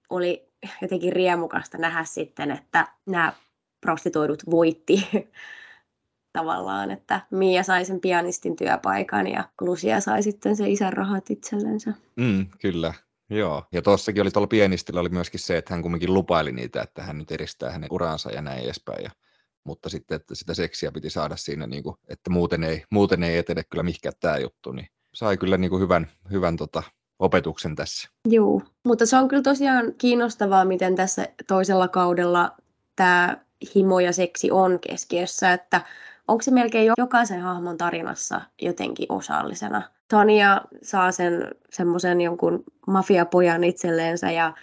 [0.10, 0.48] oli
[0.82, 3.34] jotenkin riemukasta nähdä sitten, että nämä
[3.82, 5.08] prostituoidut voitti
[6.34, 11.94] tavallaan, että Mia sai sen pianistin työpaikan ja Lucia sai sitten se isän rahat itsellensä.
[12.16, 12.94] Mm, kyllä,
[13.30, 17.04] Joo, ja tuossakin oli tuolla pienistillä oli myöskin se, että hän kumminkin lupaili niitä, että
[17.04, 19.04] hän nyt edistää hänen uraansa ja näin edespäin.
[19.04, 19.12] Ja,
[19.64, 23.38] mutta sitten, että sitä seksiä piti saada siinä, niin kuin, että muuten ei, muuten ei
[23.38, 26.84] etene kyllä mihinkään tämä juttu, niin sai kyllä niin kuin hyvän, hyvän tota,
[27.20, 28.10] opetuksen tässä.
[28.26, 32.56] Joo, mutta se on kyllä tosiaan kiinnostavaa, miten tässä toisella kaudella
[32.96, 33.38] tämä
[33.76, 35.82] himo ja seksi on keskiössä, että
[36.28, 39.82] onko se melkein jokaisen hahmon tarinassa jotenkin osallisena.
[40.08, 44.54] Tania saa sen semmoisen jonkun mafiapojan itselleensä ja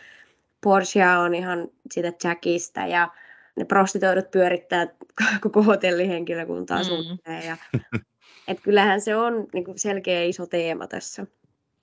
[0.60, 3.08] Portia on ihan siitä Jackista ja
[3.56, 4.86] ne prostitoidut pyörittää
[5.42, 6.84] koko hotellihenkilökuntaa mm.
[6.84, 7.46] suhteen.
[7.46, 7.56] Ja,
[8.48, 11.26] et kyllähän se on niin kuin selkeä iso teema tässä.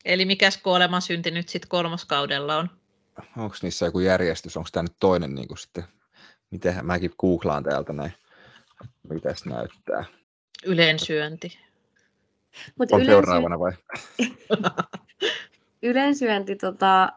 [0.05, 0.61] Eli mikäs
[0.99, 2.69] synti nyt sitten kolmoskaudella on?
[3.37, 4.57] Onko niissä joku järjestys?
[4.57, 5.83] Onko tämä nyt toinen niin kuin sitten?
[6.51, 8.13] Miten mäkin googlaan täältä näin.
[9.09, 10.05] Mitäs näyttää?
[10.65, 11.59] Yleensyönti.
[12.79, 13.11] Mut on yleensy...
[13.11, 13.71] seuraavana vai?
[15.83, 17.09] Yleensyönti tota,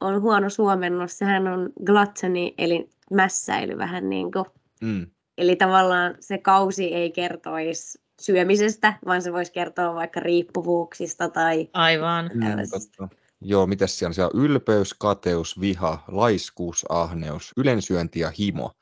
[0.00, 1.18] on huono suomennos.
[1.18, 4.44] Sehän on gluttony, eli mässäily vähän niin kuin.
[4.80, 5.06] Mm.
[5.38, 12.30] Eli tavallaan se kausi ei kertoisi syömisestä, vaan se voisi kertoa vaikka riippuvuuksista tai Aivan.
[12.34, 13.08] Mm,
[13.40, 14.14] Joo, mitä siellä on?
[14.14, 18.72] Siellä on ylpeys, kateus, viha, laiskuus, ahneus, ylensyönti ja himo.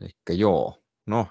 [0.00, 1.26] Eli joo, no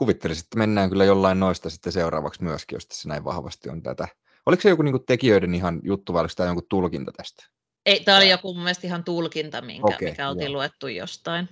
[0.00, 4.08] kuvittelisin, että mennään kyllä jollain noista sitten seuraavaksi myöskin, jos tässä näin vahvasti on tätä.
[4.46, 7.46] Oliko se joku niin kuin tekijöiden ihan juttu vai oliko tämä jonkun tulkinta tästä?
[7.86, 10.52] Ei, tämä oli joku mun mielestä ihan tulkinta, minkä, okay, mikä oltiin joo.
[10.52, 11.48] luettu jostain.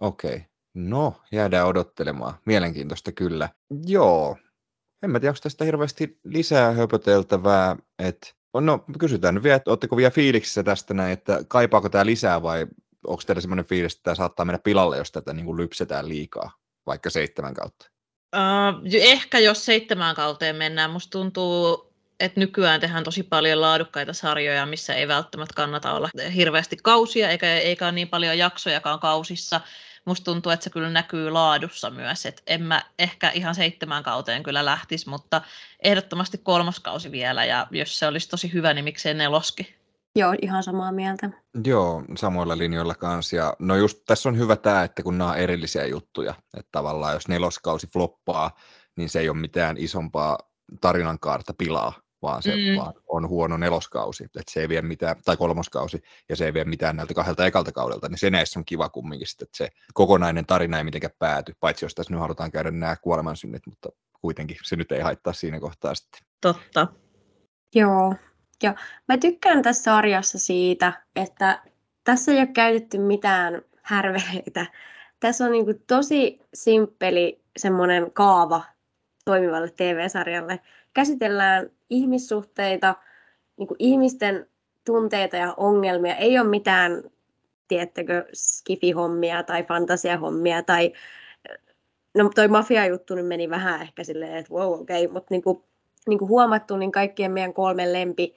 [0.00, 0.40] Okei, okay.
[0.74, 2.34] no jäädään odottelemaan.
[2.44, 3.48] Mielenkiintoista kyllä.
[3.86, 4.36] Joo,
[5.02, 8.28] en mä tiedä, onko tästä hirveästi lisää höpöteltävää, että
[8.60, 12.66] No kysytään nyt vielä, että oletteko vielä fiiliksissä tästä näin, että kaipaako tämä lisää vai
[13.06, 16.50] onko teillä semmoinen fiilis, että tämä saattaa mennä pilalle, jos tätä niin kuin lypsetään liikaa?
[16.88, 17.86] Vaikka seitsemän kautta?
[18.36, 21.88] Uh, ehkä jos seitsemän kauteen mennään, musta tuntuu,
[22.20, 27.54] että nykyään tehdään tosi paljon laadukkaita sarjoja, missä ei välttämättä kannata olla hirveästi kausia, eikä,
[27.54, 29.60] eikä ole niin paljon jaksojakaan kausissa.
[30.04, 34.42] Musta tuntuu, että se kyllä näkyy laadussa myös, että en mä ehkä ihan seitsemän kauteen
[34.42, 35.42] kyllä lähtisi, mutta
[35.82, 39.77] ehdottomasti kolmas kausi vielä, ja jos se olisi tosi hyvä, niin miksei neloski.
[40.16, 41.30] Joo, ihan samaa mieltä.
[41.64, 43.36] Joo, samoilla linjoilla kanssa.
[43.36, 47.14] Ja no just tässä on hyvä tämä, että kun nämä on erillisiä juttuja, että tavallaan
[47.14, 48.50] jos neloskausi floppaa,
[48.96, 50.38] niin se ei ole mitään isompaa
[50.80, 51.92] tarinankaarta pilaa,
[52.22, 52.76] vaan se mm.
[52.78, 56.64] vaan on huono neloskausi, että se ei vie mitään, tai kolmoskausi, ja se ei vie
[56.64, 60.78] mitään näiltä kahdelta ekalta kaudelta, niin se näissä on kiva kumminkin, että se kokonainen tarina
[60.78, 63.88] ei mitenkään pääty, paitsi jos tässä nyt halutaan käydä nämä kuolemansynnit, mutta
[64.20, 66.20] kuitenkin se nyt ei haittaa siinä kohtaa sitten.
[66.40, 66.86] Totta.
[67.74, 68.14] Joo,
[68.62, 68.74] ja
[69.08, 71.62] mä tykkään tässä sarjassa siitä, että
[72.04, 74.66] tässä ei ole käytetty mitään härveleitä.
[75.20, 78.62] Tässä on niin tosi simppeli semmoinen kaava
[79.24, 80.60] toimivalle TV-sarjalle.
[80.94, 82.94] Käsitellään ihmissuhteita,
[83.56, 84.46] niin ihmisten
[84.84, 86.16] tunteita ja ongelmia.
[86.16, 87.02] Ei ole mitään,
[87.68, 90.92] tiettäkö, skifihommia tai fantasiahommia tai
[92.14, 95.64] no toi mafia-juttu nyt meni vähän ehkä silleen, että wow, okei, okay, mutta niin kuin,
[96.08, 98.36] niin kuin huomattu, niin kaikkien meidän kolmen lempi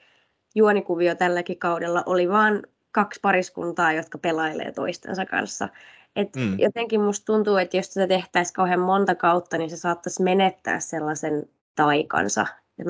[0.56, 5.70] juonikuvio tälläkin kaudella oli vain kaksi pariskuntaa, jotka pelailee toistensa kanssa.
[6.16, 6.60] Et mm.
[6.60, 11.50] Jotenkin musta tuntuu, että jos sitä tehtäisiin kauhean monta kautta, niin se saattaisi menettää sellaisen
[11.76, 12.46] taikansa,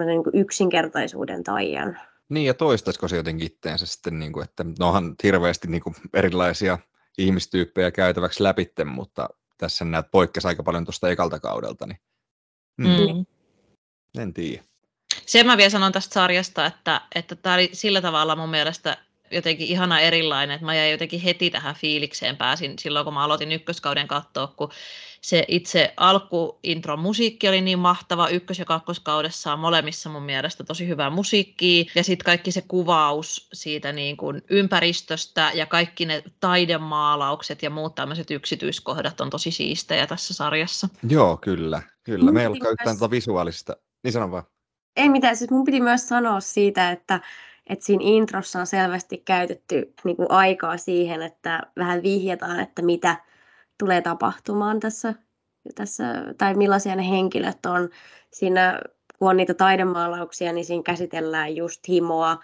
[0.05, 1.97] niin kuin yksinkertaisuuden taian.
[2.29, 6.77] Niin, ja toistaisiko se jotenkin itteensä sitten, niin kuin, että onhan hirveästi niin kuin erilaisia
[7.17, 11.99] ihmistyyppejä käytäväksi läpitte, mutta tässä näet poikkesi aika paljon tuosta ekalta kaudelta, niin
[12.77, 12.87] mm.
[12.87, 13.25] Mm.
[14.21, 14.63] en tiedä.
[15.25, 18.97] Sen mä vielä sanon tästä sarjasta, että, että tämä oli sillä tavalla mun mielestä
[19.31, 23.51] jotenkin ihana erilainen, että mä jäin jotenkin heti tähän fiilikseen pääsin silloin, kun mä aloitin
[23.51, 24.71] ykköskauden katsoa, kun
[25.21, 30.87] se itse alkuintro musiikki oli niin mahtava, ykkös- ja kakkoskaudessa on molemmissa mun mielestä tosi
[30.87, 37.63] hyvää musiikkia, ja sitten kaikki se kuvaus siitä niin kuin ympäristöstä ja kaikki ne taidemaalaukset
[37.63, 40.89] ja muut tämmöiset yksityiskohdat on tosi siistejä tässä sarjassa.
[41.09, 42.31] Joo, kyllä, kyllä.
[42.31, 44.43] Meillä ei ole yhtään tuota visuaalista, niin sanon vaan.
[44.95, 47.19] Ei mitään, siis mun piti myös sanoa siitä, että,
[47.67, 53.15] että siinä introssa on selvästi käytetty niin kuin aikaa siihen, että vähän vihjataan, että mitä
[53.77, 55.13] tulee tapahtumaan tässä,
[55.75, 56.03] tässä
[56.37, 57.89] tai millaisia ne henkilöt on.
[58.31, 58.81] Siinä,
[59.19, 62.37] kun on niitä taidemaalauksia, niin siinä käsitellään just himoa,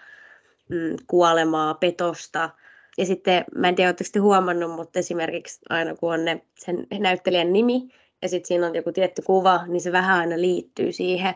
[0.68, 2.50] mm, kuolemaa, petosta.
[2.98, 7.52] Ja sitten, mä en tiedä, oletteko huomannut, mutta esimerkiksi aina kun on ne, sen näyttelijän
[7.52, 7.88] nimi,
[8.22, 11.34] ja sitten siinä on joku tietty kuva, niin se vähän aina liittyy siihen.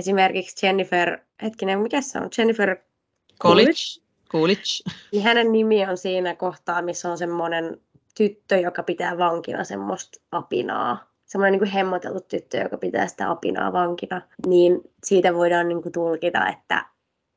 [0.00, 2.28] Esimerkiksi Jennifer, hetkinen, mikä se on?
[2.38, 2.76] Jennifer
[3.42, 4.00] Coolidge.
[4.28, 4.90] Coolidge.
[5.12, 7.80] Niin hänen nimi on siinä kohtaa, missä on semmoinen
[8.16, 11.10] tyttö, joka pitää vankina semmoista apinaa.
[11.26, 14.22] Semmoinen niin hemmoteltu tyttö, joka pitää sitä apinaa vankina.
[14.46, 16.84] Niin siitä voidaan niin kuin tulkita, että,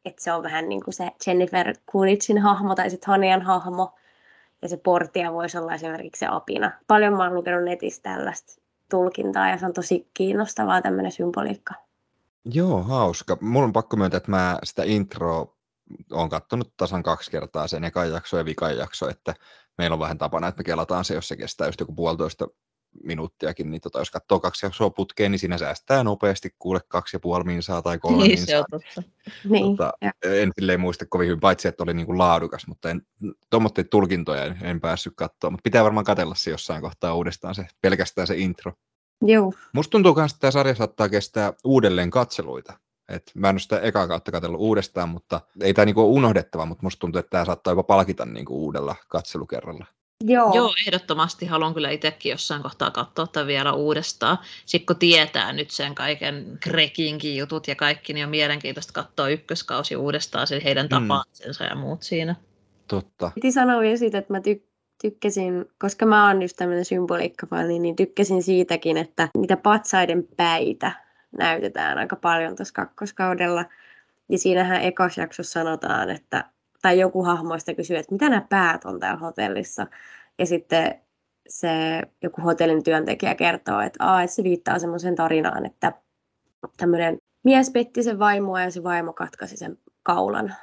[0.06, 3.96] että se on vähän niin kuin se Jennifer Coolidgein hahmo tai sitten Hanian hahmo.
[4.62, 6.72] Ja se portia voisi olla esimerkiksi se apina.
[6.88, 11.74] Paljon mä oon lukenut netistä tällaista tulkintaa ja se on tosi kiinnostavaa tämmöinen symboliikka.
[12.46, 13.38] Joo, hauska.
[13.42, 15.56] Mulla on pakko myöntää, että mä sitä introa
[16.12, 19.34] olen katsonut tasan kaksi kertaa sen ekan jakso ja vikan jakso, että
[19.78, 22.48] meillä on vähän tapana, että me kelataan se, jos se kestää just joku puolitoista
[23.04, 27.20] minuuttiakin, niin tota, jos katsoo kaksi jaksoa putkeen, niin siinä säästää nopeasti kuule kaksi ja
[27.20, 28.46] puoli minsaa tai kolme Niin, minsaa.
[28.48, 29.04] se on totta.
[29.50, 33.02] Niin, Tota, ja- en silleen muista kovin hyvin, paitsi että oli niinku laadukas, mutta en,
[33.50, 37.66] tuommoitteita tulkintoja en, en päässyt katsoa, mutta pitää varmaan katella se jossain kohtaa uudestaan se,
[37.82, 38.74] pelkästään se intro.
[39.26, 42.74] Joo, Musta tuntuu myös, että tämä sarja saattaa kestää uudelleen katseluita.
[43.10, 46.66] Et mä en ole sitä ekaa kautta katsellut uudestaan, mutta ei tämä niinku ole unohdettava,
[46.66, 49.86] mutta musta tuntuu, että tämä saattaa jopa palkita niinku uudella katselukerralla.
[50.24, 50.56] joo.
[50.56, 54.38] Joo, ehdottomasti haluan kyllä itsekin jossain kohtaa katsoa tämän vielä uudestaan.
[54.66, 59.96] Sitten kun tietää nyt sen kaiken Grekinkin jutut ja kaikki, niin on mielenkiintoista katsoa ykköskausi
[59.96, 60.90] uudestaan, se heidän Mm.
[60.90, 62.36] tapaamisensa ja muut siinä.
[62.88, 63.32] Totta.
[63.36, 64.73] Piti sanoa vielä siitä, että mä tyk-
[65.04, 70.92] tykkäsin, koska mä oon just tämmöinen symboliikkafani, niin tykkäsin siitäkin, että niitä patsaiden päitä
[71.38, 73.66] näytetään aika paljon tuossa kakkoskaudella.
[74.30, 76.46] Ja siinähän ekas jaksossa sanotaan, että,
[76.82, 79.88] tai joku hahmoista kysyy, että mitä nämä päät on täällä hotellissa.
[80.40, 81.02] Ja sitten
[81.50, 81.70] se
[82.22, 85.94] joku hotellin työntekijä kertoo, että, Aa, että se viittaa semmoiseen tarinaan, että
[86.78, 90.56] tämmöinen mies petti sen vaimoa ja se vaimo katkaisi sen kaulan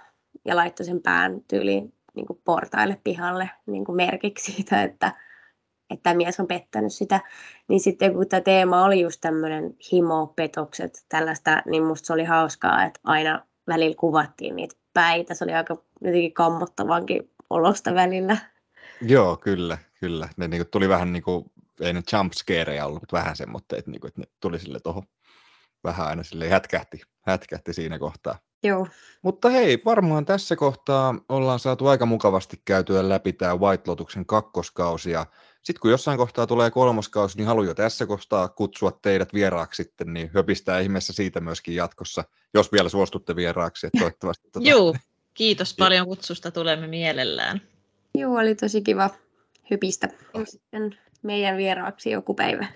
[0.45, 5.13] ja laittoi sen pään tyyliin niin kuin portaille pihalle niin kuin merkiksi siitä, että,
[5.91, 7.21] että mies on pettänyt sitä.
[7.69, 12.25] Niin sitten kun tämä teema oli just tämmöinen himo, petokset, tällaista, niin musta se oli
[12.25, 15.35] hauskaa, että aina välillä kuvattiin niitä päitä.
[15.35, 18.37] Se oli aika jotenkin kammottavankin olosta välillä.
[19.03, 20.29] Joo, kyllä, kyllä.
[20.37, 21.51] Ne niinku tuli vähän niin kuin,
[21.81, 25.03] ei ne jumpscareja ollut, mutta vähän semmoitteet, niinku, että ne tuli sille tuohon
[25.85, 27.01] vähän aina sille hätkähti,
[27.31, 28.39] hätkähti siinä kohtaa.
[28.63, 28.87] Joo,
[29.23, 35.11] Mutta hei, varmaan tässä kohtaa ollaan saatu aika mukavasti käytyä läpi tämä White Lotuksen kakkoskausi.
[35.11, 35.27] Ja
[35.63, 40.13] sitten kun jossain kohtaa tulee kolmoskausi, niin haluan jo tässä kohtaa kutsua teidät vieraaksi sitten,
[40.15, 42.25] niin höpistää ihmeessä siitä myöskin jatkossa,
[42.55, 43.87] jos vielä suostutte vieraaksi.
[43.87, 44.95] Että toivottavasti, tota, Joo,
[45.35, 47.61] kiitos paljon kutsusta, tulemme mielellään.
[48.15, 49.11] Joo oli tosi kiva
[49.71, 50.09] hypistä
[50.45, 52.67] sitten meidän vieraaksi joku päivä.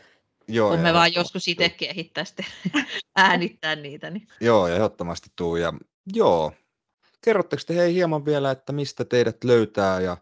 [0.49, 1.53] Joo, Kun me vaan joskus tuu.
[1.53, 2.47] itsekin ehittää sitten
[3.17, 4.11] äänittää niitä.
[4.11, 4.29] Niin.
[4.41, 5.57] Joo, ja ehdottomasti tuu.
[5.57, 5.73] Ja
[6.13, 6.53] joo,
[7.25, 10.17] kerrotteko te hei hieman vielä, että mistä teidät löytää ja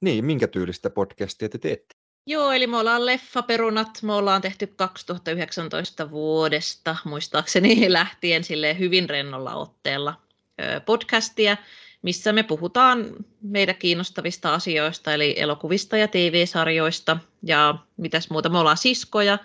[0.00, 1.96] niin, minkä tyylistä podcastia te teette?
[2.26, 4.02] Joo, eli me ollaan Leffaperunat.
[4.02, 10.14] Me ollaan tehty 2019 vuodesta, muistaakseni lähtien sille hyvin rennolla otteella
[10.86, 11.56] podcastia,
[12.02, 13.06] missä me puhutaan
[13.42, 18.48] meitä kiinnostavista asioista, eli elokuvista ja TV-sarjoista ja mitäs muuta.
[18.48, 19.38] Me ollaan siskoja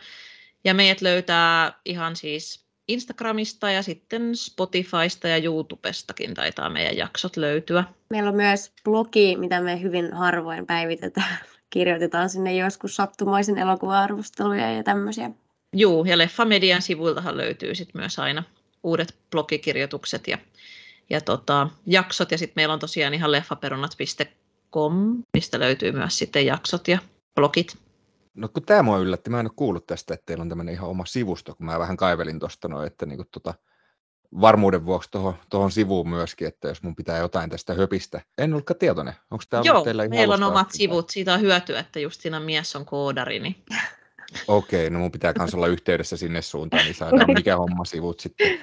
[0.63, 7.83] ja meidät löytää ihan siis Instagramista ja sitten Spotifysta ja YouTubestakin taitaa meidän jaksot löytyä.
[8.09, 11.37] Meillä on myös blogi, mitä me hyvin harvoin päivitetään.
[11.69, 15.31] Kirjoitetaan sinne joskus sattumoisen elokuva-arvosteluja ja tämmöisiä.
[15.73, 18.43] Juu, ja Leffamedian sivuiltahan löytyy sit myös aina
[18.83, 20.37] uudet blogikirjoitukset ja,
[21.11, 22.31] ja tota, jaksot.
[22.31, 26.99] Ja sitten meillä on tosiaan ihan leffaperunat.com, mistä löytyy myös sitten jaksot ja
[27.35, 27.77] blogit.
[28.33, 30.89] No kun tämä mua yllätti, mä en ole kuullut tästä, että teillä on tämmöinen ihan
[30.89, 33.53] oma sivusto, kun mä vähän kaivelin tuosta noin, että niinku tota,
[34.41, 38.21] varmuuden vuoksi tuohon, tuohon sivuun myöskin, että jos mun pitää jotain tästä höpistä.
[38.37, 39.13] En ollutkaan tietoinen.
[39.31, 40.77] Onko tämä Joo, teillä ihan meillä on omat asti?
[40.77, 41.09] sivut.
[41.09, 43.39] Siitä on hyötyä, että just siinä mies on koodari.
[43.39, 43.55] Niin...
[44.47, 48.59] Okei, no mun pitää kans olla yhteydessä sinne suuntaan, niin saadaan mikä homma sivut sitten.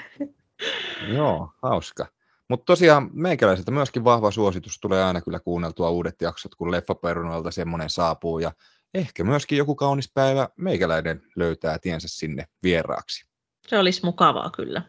[1.09, 2.07] Joo, hauska.
[2.49, 7.91] Mutta tosiaan meikäläiseltä myöskin vahva suositus tulee aina kyllä kuunneltua uudet jaksot, kun Leffaperunalta semmoinen
[7.91, 8.39] saapuu.
[8.39, 8.53] Ja
[8.95, 13.27] ehkä myöskin joku kaunis päivä meikäläinen löytää tiensä sinne vieraaksi.
[13.67, 14.83] Se olisi mukavaa kyllä.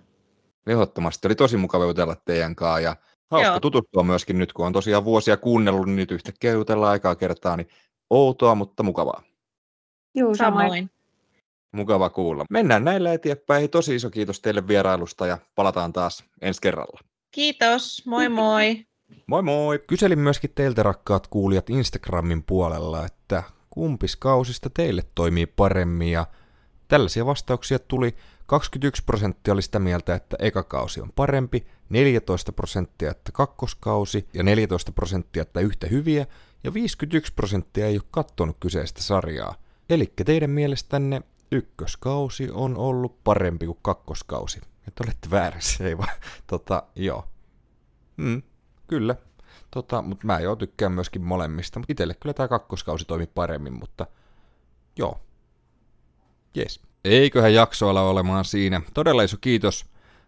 [0.68, 2.96] Ehdottomasti oli tosi mukava jutella teidän kanssa ja
[3.32, 3.60] hauska Joo.
[3.60, 7.70] tutustua myöskin nyt, kun on tosiaan vuosia kuunnellut, niin nyt yhtäkkiä jutellaan aikaa kertaa, niin
[8.10, 9.24] outoa, mutta mukavaa.
[10.16, 10.66] Juu, samoin.
[10.66, 10.90] Samoin.
[11.72, 12.46] Mukava kuulla.
[12.50, 13.70] Mennään näillä eteenpäin.
[13.70, 17.00] Tosi iso kiitos teille vierailusta ja palataan taas ensi kerralla.
[17.32, 18.86] Kiitos, moi moi.
[19.28, 19.80] Moi moi!
[19.88, 26.28] Kyselin myöskin teiltä rakkaat kuulijat Instagramin puolella, että kumpis kausista teille toimii paremmin ja
[26.88, 28.16] tällaisia vastauksia tuli
[28.46, 34.44] 21 prosenttia oli sitä mieltä, että eka kausi on parempi, 14 prosenttia, että kakkoskausi ja
[34.44, 36.26] 14 prosenttia, että yhtä hyviä
[36.64, 39.56] ja 51 prosenttia ei ole kattonut kyseistä sarjaa.
[39.90, 44.62] Eli teidän mielestänne ykköskausi on ollut parempi kuin kakkoskausi.
[44.88, 46.16] Että olette väärässä, ei vaan.
[46.48, 47.28] Tota, joo.
[48.18, 48.42] Mm,
[48.88, 49.16] kyllä.
[49.72, 51.82] Tota, mutta mä jo tykkään myöskin molemmista.
[51.90, 54.08] Itelle kyllä tämä kakkoskausi toimi paremmin, mutta
[54.98, 55.20] joo.
[56.58, 56.82] Yes.
[57.04, 58.82] Eiköhän jakso ala olemaan siinä.
[58.94, 59.86] Todella iso kiitos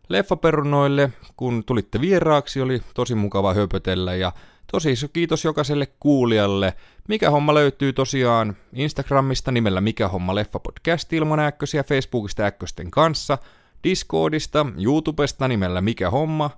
[0.09, 4.31] leffaperunoille, kun tulitte vieraaksi, oli tosi mukava höpötellä ja
[4.71, 6.73] tosi iso kiitos jokaiselle kuulijalle.
[7.07, 13.37] Mikä homma löytyy tosiaan Instagramista nimellä Mikä homma leffa podcast ilman äkkösiä, Facebookista äkkösten kanssa,
[13.83, 16.49] Discordista, YouTubesta nimellä Mikä homma,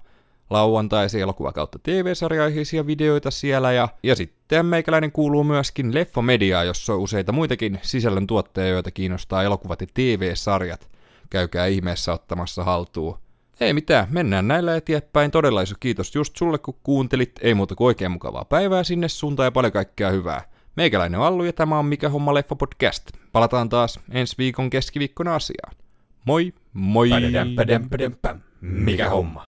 [0.49, 6.93] lauantaisia elokuva kautta TV-sarjaiheisia videoita siellä ja, ja sitten meikäläinen kuuluu myöskin Leffa Media, jossa
[6.93, 10.89] on useita muitakin sisällön tuotteja, joita kiinnostaa elokuvat ja TV-sarjat.
[11.29, 13.17] Käykää ihmeessä ottamassa haltuun.
[13.59, 15.31] Ei mitään, mennään näillä eteenpäin.
[15.31, 17.31] Todella iso kiitos just sulle, kun kuuntelit.
[17.41, 20.41] Ei muuta kuin oikein mukavaa päivää sinne suuntaan ja paljon kaikkea hyvää.
[20.75, 23.11] Meikäläinen on Allu ja tämä on Mikä homma leffa podcast.
[23.31, 25.75] Palataan taas ensi viikon keskiviikkona asiaan.
[26.25, 27.09] Moi, moi!
[28.61, 29.43] Mikä homma?